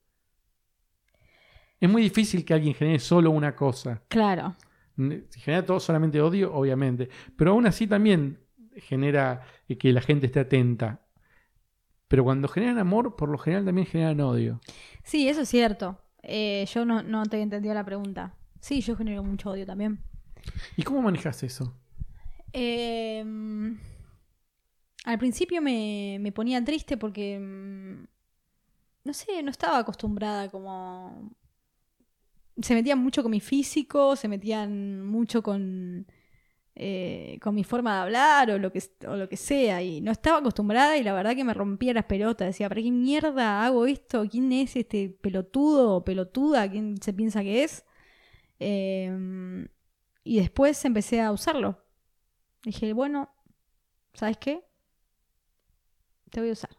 [1.80, 4.02] Es muy difícil que alguien genere solo una cosa.
[4.08, 4.56] Claro.
[4.98, 7.08] Si genera todo solamente odio, obviamente.
[7.38, 8.40] Pero aún así también
[8.78, 11.06] genera eh, que la gente esté atenta.
[12.08, 14.60] Pero cuando generan amor, por lo general también generan odio.
[15.04, 16.00] Sí, eso es cierto.
[16.24, 18.34] Eh, yo no, no te entendía la pregunta.
[18.60, 20.00] Sí, yo genero mucho odio también.
[20.78, 21.76] ¿Y cómo manejas eso?
[22.52, 23.24] Eh,
[25.06, 28.06] al principio me, me ponía triste porque, mm,
[29.06, 31.32] no sé, no estaba acostumbrada como...
[32.62, 36.06] Se metían mucho con mi físico, se metían mucho con,
[36.76, 39.82] eh, con mi forma de hablar o lo, que, o lo que sea.
[39.82, 42.50] Y no estaba acostumbrada y la verdad que me rompía las pelotas.
[42.50, 44.26] Decía, ¿para qué mierda hago esto?
[44.30, 46.70] ¿Quién es este pelotudo o pelotuda?
[46.70, 47.86] ¿Quién se piensa que es?
[48.60, 49.10] Eh,
[50.24, 51.84] y después empecé a usarlo.
[52.64, 53.30] Dije, bueno,
[54.14, 54.64] ¿sabes qué?
[56.32, 56.72] Te voy a usar.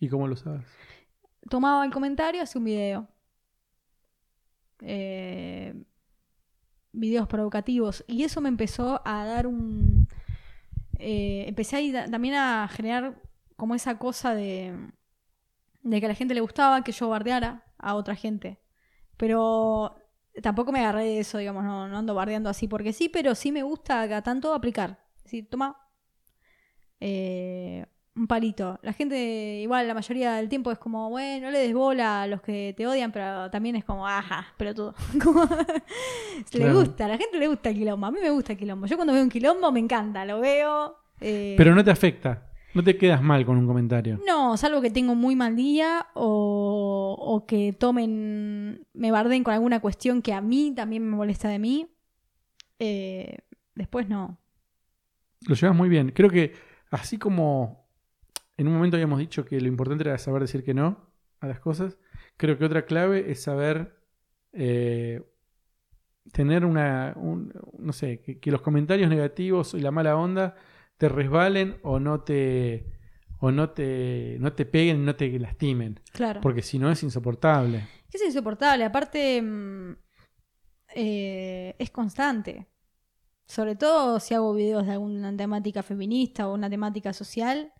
[0.00, 0.64] ¿Y cómo lo sabes?
[1.50, 3.08] Tomaba el comentario, hacía un video.
[4.80, 5.74] Eh,
[6.92, 8.04] videos provocativos.
[8.06, 10.08] Y eso me empezó a dar un...
[10.98, 13.20] eh, empecé ahí da- también a generar
[13.56, 14.76] como esa cosa de,
[15.82, 18.60] de que a la gente le gustaba que yo bardeara a otra gente.
[19.16, 19.96] Pero
[20.42, 23.52] tampoco me agarré de eso, digamos, no, no ando bardeando así porque sí, pero sí
[23.52, 24.98] me gusta tanto aplicar.
[25.18, 25.76] Es decir, toma
[27.00, 28.78] eh, un palito.
[28.82, 29.16] La gente,
[29.62, 32.74] igual, la mayoría del tiempo es como, bueno, no le des bola a los que
[32.76, 34.94] te odian, pero también es como, ajá, pelotudo.
[35.22, 36.74] Como- le Claro.
[36.78, 38.06] gusta, a la gente le gusta el quilombo.
[38.06, 38.86] A mí me gusta el quilombo.
[38.86, 40.96] Yo cuando veo un quilombo me encanta, lo veo.
[41.20, 42.50] eh, Pero no te afecta.
[42.74, 44.18] No te quedas mal con un comentario.
[44.26, 49.80] no, salvo que tengo muy mal día o, o que tomen, me barden con alguna
[49.80, 51.86] cuestión que a mí también me molesta de mí.
[52.78, 53.38] Eh,
[53.74, 54.38] después no.
[55.46, 56.10] Lo llevas muy bien.
[56.10, 56.52] Creo que
[56.90, 57.86] así como
[58.56, 61.10] en un momento habíamos dicho que lo importante era saber decir que no
[61.40, 61.98] a las cosas,
[62.36, 63.96] creo que otra clave es saber
[64.52, 65.22] eh,
[66.32, 70.54] tener una, un- no sé, que, que los comentarios negativos y la mala onda
[70.98, 72.86] te resbalen o no te
[73.40, 76.40] o no te no te peguen, no te lastimen, Claro.
[76.40, 77.88] porque si no es insoportable.
[78.12, 78.84] Es insoportable.
[78.84, 79.96] Aparte, mm,
[80.94, 82.68] eh, es constante.
[83.46, 87.72] Sobre todo si hago videos de alguna temática feminista o una temática social.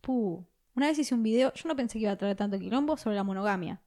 [0.00, 0.46] Puh.
[0.74, 3.16] Una vez hice un video, yo no pensé que iba a traer tanto quilombo sobre
[3.16, 3.82] la monogamia.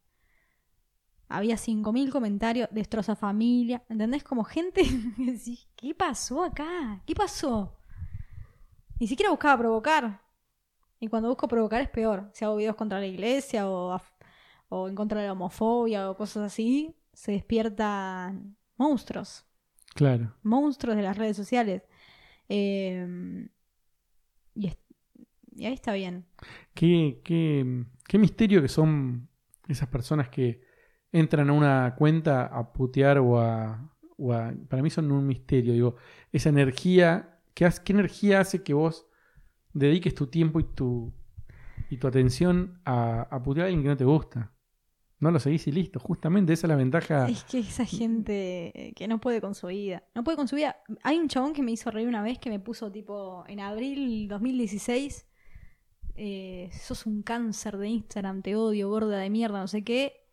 [1.27, 3.83] Había 5.000 comentarios, destroza familia.
[3.89, 4.23] ¿Entendés?
[4.23, 4.83] Como gente
[5.75, 7.01] ¿qué pasó acá?
[7.07, 7.74] ¿Qué pasó?
[8.99, 10.21] Ni siquiera buscaba provocar.
[10.99, 12.29] Y cuando busco provocar es peor.
[12.33, 13.99] Si hago videos contra la iglesia o
[14.69, 19.45] o en contra de la homofobia o cosas así, se despiertan monstruos,
[19.93, 20.33] Claro.
[20.41, 21.83] monstruos de las redes sociales.
[22.49, 23.47] Eh,
[24.55, 24.77] y, es-
[25.55, 26.25] y ahí está bien.
[26.73, 29.29] Qué, qué, qué misterio que son
[29.67, 30.61] esas personas que
[31.11, 35.73] entran a una cuenta a putear o a, o a- Para mí son un misterio,
[35.73, 35.95] digo.
[36.31, 37.34] Esa energía.
[37.55, 39.07] ¿Qué, hace- ¿Qué energía hace que vos
[39.73, 41.11] dediques tu tiempo y tu,
[41.89, 44.51] y tu atención a, a putear a alguien que no te gusta?
[45.17, 45.97] No lo seguís y listo.
[45.99, 47.27] Justamente esa es la ventaja.
[47.29, 50.03] Es que esa gente que no puede con su vida.
[50.13, 50.75] No puede con su vida.
[51.03, 54.27] Hay un chabón que me hizo reír una vez que me puso tipo en abril
[54.27, 55.25] 2016.
[56.17, 60.24] eh, sos un cáncer de Instagram, te odio, gorda de mierda, no sé qué.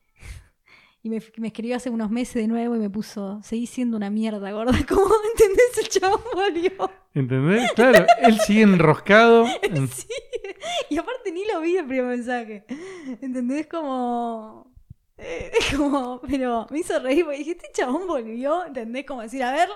[1.05, 4.09] Y me, me escribió hace unos meses de nuevo y me puso, seguís siendo una
[4.09, 4.73] mierda, gorda.
[4.89, 5.79] ¿Cómo entendés?
[5.79, 6.91] El chabón volvió.
[7.15, 7.73] ¿Entendés?
[7.73, 9.47] Claro, él sigue enroscado.
[9.63, 10.07] en- Sí.
[10.91, 12.65] Y aparte ni lo vi el primer mensaje.
[13.21, 13.67] ¿Entendés?
[13.67, 14.73] Como.
[15.19, 16.21] eh, como.
[16.21, 18.65] Pero me hizo reír porque dije, este chabón volvió.
[18.65, 19.05] ¿Entendés?
[19.05, 19.69] Como decir, a ver.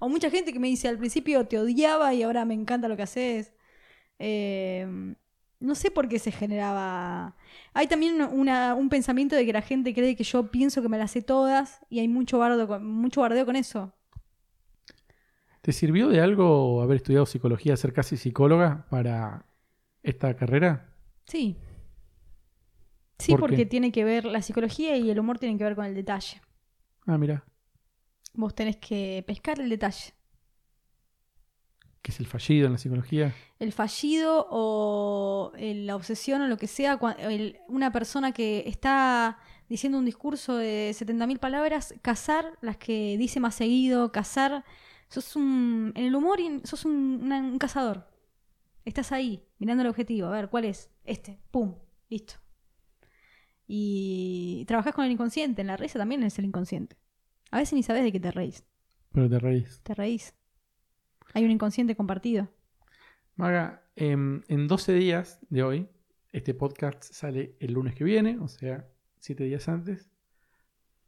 [0.00, 2.96] O mucha gente que me dice, al principio te odiaba y ahora me encanta lo
[2.96, 3.52] que haces.
[4.18, 4.86] Eh,
[5.60, 7.36] no sé por qué se generaba.
[7.74, 10.98] Hay también una- un pensamiento de que la gente cree que yo pienso que me
[10.98, 13.92] las sé todas y hay mucho, bardo con- mucho bardeo con eso.
[15.62, 19.46] ¿Te sirvió de algo haber estudiado psicología, ser casi psicóloga para
[20.02, 20.94] esta carrera?
[21.26, 21.56] Sí.
[23.18, 23.66] Sí, ¿Por porque qué?
[23.66, 26.40] tiene que ver, la psicología y el humor tienen que ver con el detalle.
[27.06, 27.44] Ah, mira,
[28.40, 30.14] Vos tenés que pescar el detalle.
[32.02, 33.34] Que es el fallido en la psicología.
[33.58, 39.38] El fallido o el- la obsesión o lo que sea, el- una persona que está
[39.68, 44.64] diciendo un discurso de 70.000 palabras, cazar las que dice más seguido, cazar.
[45.08, 45.92] Sos un.
[45.94, 48.06] En el humor sos un, una- un cazador.
[48.84, 50.28] Estás ahí, mirando el objetivo.
[50.28, 50.90] A ver, ¿cuál es?
[51.04, 51.38] Este.
[51.50, 51.74] Pum.
[52.08, 52.34] Listo.
[53.66, 55.60] Y trabajás con el inconsciente.
[55.60, 56.96] En la risa también es el inconsciente.
[57.50, 58.64] A veces ni sabes de qué te reís.
[59.12, 59.80] Pero te reís.
[59.82, 60.34] Te reís.
[61.38, 62.48] Hay un inconsciente compartido.
[63.36, 65.88] Maga, em, en 12 días de hoy,
[66.32, 68.88] este podcast sale el lunes que viene, o sea,
[69.20, 70.10] 7 días antes.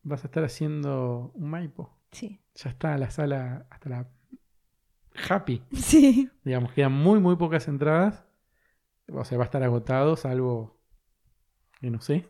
[0.04, 1.98] Vas a estar haciendo un Maipo.
[2.12, 2.40] Sí.
[2.54, 4.08] Ya está la sala hasta la
[5.28, 5.64] happy.
[5.74, 6.30] Sí.
[6.44, 8.24] Digamos, quedan muy, muy pocas entradas.
[9.12, 10.80] O sea, va a estar agotado, salvo
[11.80, 12.28] que no sé.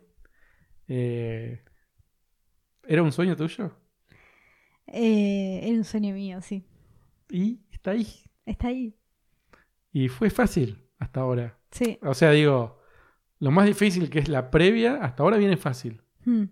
[0.87, 1.63] Eh,
[2.87, 3.77] ¿Era un sueño tuyo?
[4.87, 6.65] Eh, era un sueño mío, sí.
[7.31, 8.07] Y está ahí.
[8.45, 8.95] Está ahí.
[9.93, 11.57] Y fue fácil hasta ahora.
[11.71, 11.97] Sí.
[12.01, 12.79] O sea, digo,
[13.39, 16.01] lo más difícil que es la previa, hasta ahora viene fácil.
[16.25, 16.45] Hmm.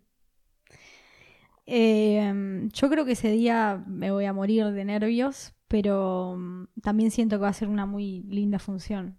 [1.65, 7.11] Eh, yo creo que ese día me voy a morir de nervios, pero mm, también
[7.11, 9.17] siento que va a ser una muy linda función.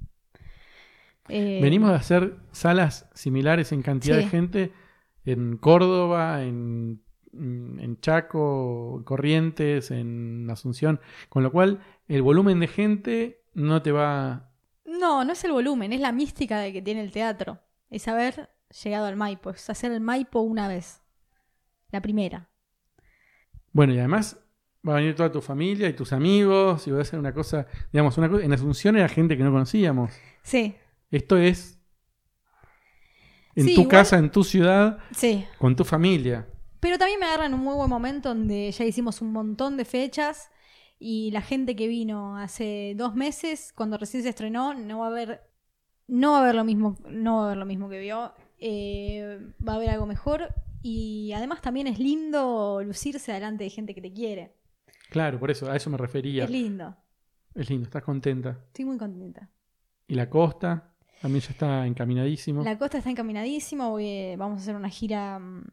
[1.29, 4.25] Eh, Venimos de hacer salas similares en cantidad Sí.
[4.25, 4.73] de gente
[5.25, 7.03] en Córdoba, en,
[7.33, 14.51] en Chaco, Corrientes, en Asunción, con lo cual el volumen de gente no te va...
[14.85, 17.61] No, no es el volumen, es la mística de que tiene el teatro.
[17.91, 18.51] Es haber
[18.83, 21.03] llegado al Maipo, es hacer el Maipo una vez.
[21.91, 22.49] La primera.
[23.73, 24.39] Bueno, y además
[24.89, 27.67] va a venir toda tu familia y tus amigos y va a ser una cosa,
[27.93, 30.11] digamos, una cosa, en Asunción era gente que no conocíamos.
[30.43, 30.75] Sí,
[31.11, 31.79] Esto es
[33.57, 35.45] en Sí, tu igual- casa, en tu ciudad, sí.
[35.59, 36.47] con tu familia.
[36.81, 39.85] Pero también me agarra en un muy buen momento donde ya hicimos un montón de
[39.85, 40.51] fechas
[40.99, 45.11] y la gente que vino hace dos meses, cuando recién se estrenó, no va a
[45.11, 45.43] haber,
[46.09, 48.33] no va a haber lo mismo, no va a haber lo mismo que vio.
[48.59, 53.95] Eh, va a haber algo mejor y además también es lindo lucirse delante de gente
[53.95, 54.57] que te quiere.
[55.11, 56.45] Claro, por eso, a eso me refería.
[56.45, 56.97] Es lindo.
[57.55, 58.59] Es lindo, estás contenta.
[58.69, 59.49] Estoy muy contenta.
[60.07, 62.63] Y la costa también ya está encaminadísimo.
[62.63, 63.91] La costa está encaminadísimo.
[63.91, 65.65] voy- vamos a hacer una gira mm,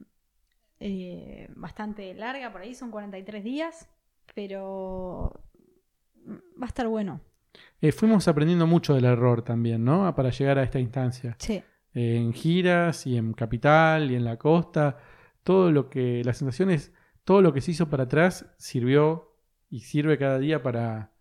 [0.80, 3.90] eh, bastante larga, por ahí son 43 días,
[4.36, 5.32] pero
[6.62, 7.22] va a estar bueno.
[7.82, 10.14] Eh, fuimos aprendiendo mucho del error también, ¿no?
[10.16, 11.36] Para llegar a esta instancia.
[11.40, 11.64] Sí,
[11.94, 14.98] Eh, en giras y en capital y en la costa.
[15.44, 16.92] Todo lo que, las sensaciones,
[17.24, 19.34] todo lo que se hizo para atrás sirvió
[19.70, 21.12] y sirve cada día para,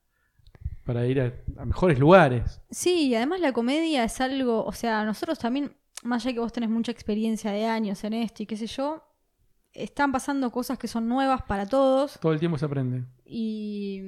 [0.85, 2.61] para ir a, a mejores lugares.
[2.71, 6.53] sí, y además la comedia es algo, o sea, nosotros también, más allá que vos
[6.53, 9.03] tenés mucha experiencia de años en esto y qué sé yo,
[9.77, 13.05] están pasando cosas que son nuevas para todos Todo el tiempo se aprende.
[13.25, 14.01] y,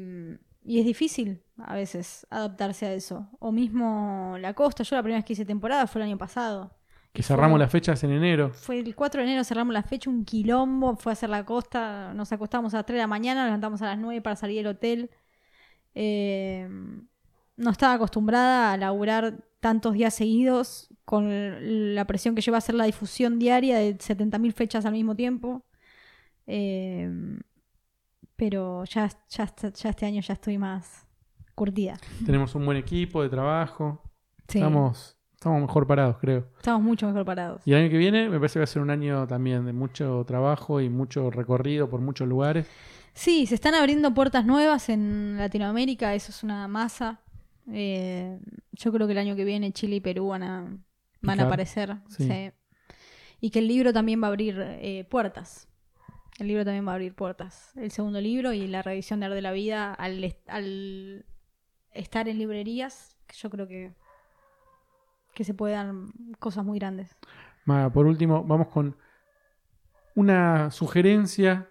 [0.64, 3.28] y es difícil a veces adaptarse a eso.
[3.38, 6.74] O mismo la costa, yo la primera vez que hice temporada fue el año pasado.
[7.12, 8.50] Que fue- cerramos las fechas en enero.
[8.52, 12.12] Fue el 4 de enero, cerramos la fecha, un quilombo, fue a hacer la costa,
[12.14, 14.58] nos acostamos a las 3 de la mañana, nos levantamos a las 9 para salir
[14.58, 15.10] del hotel.
[15.94, 16.68] Eh,
[17.56, 22.74] no estaba acostumbrada a laburar tantos días seguidos con la presión que lleva a hacer
[22.74, 25.64] la difusión diaria de 70.000 fechas al mismo tiempo.
[26.46, 27.11] Eh,
[28.36, 31.06] pero ya, ya, ya este año ya estoy más
[31.54, 31.98] curtida.
[32.24, 34.00] Tenemos un buen equipo de trabajo.
[34.46, 36.46] Sí, Estamos, estamos mejor parados, creo.
[36.56, 37.62] estamos mucho mejor parados.
[37.66, 39.72] Y el año que viene me parece que va a ser un año también de
[39.72, 42.66] mucho trabajo y mucho recorrido por muchos lugares.
[43.12, 47.20] Sí, se están abriendo puertas nuevas en Latinoamérica, eso es una masa.
[47.72, 48.38] Eh,
[48.72, 50.78] yo creo que el año que viene Chile y Perú van a,
[51.20, 51.96] van a aparecer.
[52.08, 52.26] Sí.
[52.26, 52.50] sí.
[53.40, 55.68] y que el libro también va a abrir eh, puertas.
[56.38, 57.72] El libro también va a abrir puertas.
[57.76, 61.24] El segundo libro y la revisión de Arte de la Vida al, est- al
[61.92, 63.92] estar en librerías, yo creo que,
[65.34, 67.16] que se pueden dar cosas muy grandes.
[67.64, 68.96] Maga, por último, vamos con
[70.14, 71.68] una sugerencia,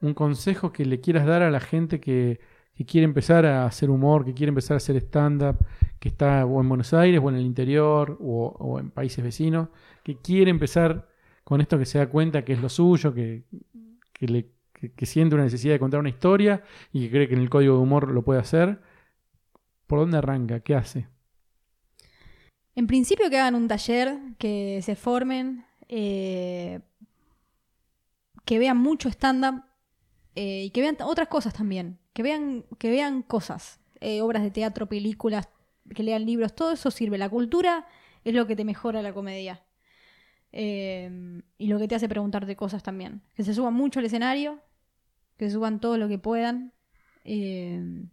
[0.00, 2.40] un consejo que le quieras dar a la gente que,
[2.80, 5.58] que quiere empezar a hacer humor, que quiere empezar a hacer stand-up,
[5.98, 9.68] que está o en Buenos Aires o en el interior o, en países vecinos,
[10.02, 11.06] que quiere empezar
[11.44, 13.44] con esto que se da cuenta que es lo suyo, que,
[14.14, 17.34] que, le, que- que siente una necesidad de contar una historia y que cree que
[17.34, 18.80] en el código de humor lo puede hacer.
[19.86, 20.60] ¿Por dónde arranca?
[20.60, 21.06] ¿Qué hace?
[22.76, 26.80] En principio que hagan un taller, que se formen, eh,
[28.46, 29.64] que vean mucho stand-up
[30.34, 31.99] eh, y que vean otras cosas también.
[32.12, 35.48] Que vean, que vean cosas, eh, obras de teatro, películas,
[35.94, 37.18] que lean libros, todo eso sirve.
[37.18, 37.86] La cultura
[38.24, 39.62] es lo que te mejora la comedia.
[40.52, 43.22] Eh, y lo que te hace preguntarte cosas también.
[43.34, 44.60] Que se suban mucho al escenario,
[45.36, 46.72] que se suban todo lo que puedan.
[47.24, 48.04] eh,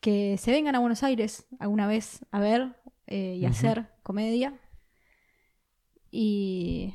[0.00, 4.54] que se vengan a Buenos Aires alguna vez a ver eh, y hacer comedia.
[6.10, 6.94] Y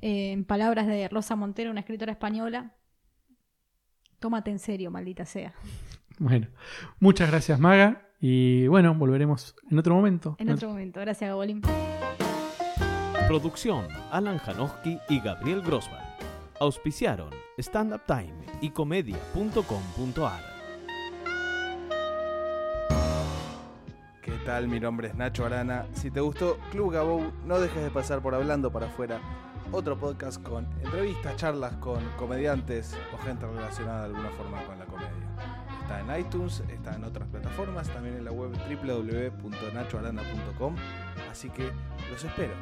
[0.00, 2.72] eh, en palabras de Rosa Montero, una escritora española,
[4.18, 5.54] tómate en serio, maldita sea.
[6.18, 6.48] Bueno,
[6.98, 10.36] muchas gracias Maga y bueno, volveremos en otro momento.
[10.38, 11.00] En otro momento.
[11.00, 11.62] Gracias, Gabolín.
[13.28, 16.02] Producción Alan Janowski y Gabriel Grossman.
[16.60, 20.40] Auspiciaron Stand Up Time y comedia.com.ar.
[24.22, 24.66] ¿Qué tal?
[24.66, 25.86] Mi nombre es Nacho Arana.
[25.92, 29.20] Si te gustó Club Gabou, no dejes de pasar por Hablando para afuera,
[29.72, 34.86] otro podcast con entrevistas, charlas con comediantes o gente relacionada de alguna forma con la
[34.86, 35.10] comedia.
[35.82, 40.74] Está en iTunes, está en otras plataformas, también en la web www.nachoarana.com,
[41.30, 41.70] así que
[42.10, 42.54] los espero.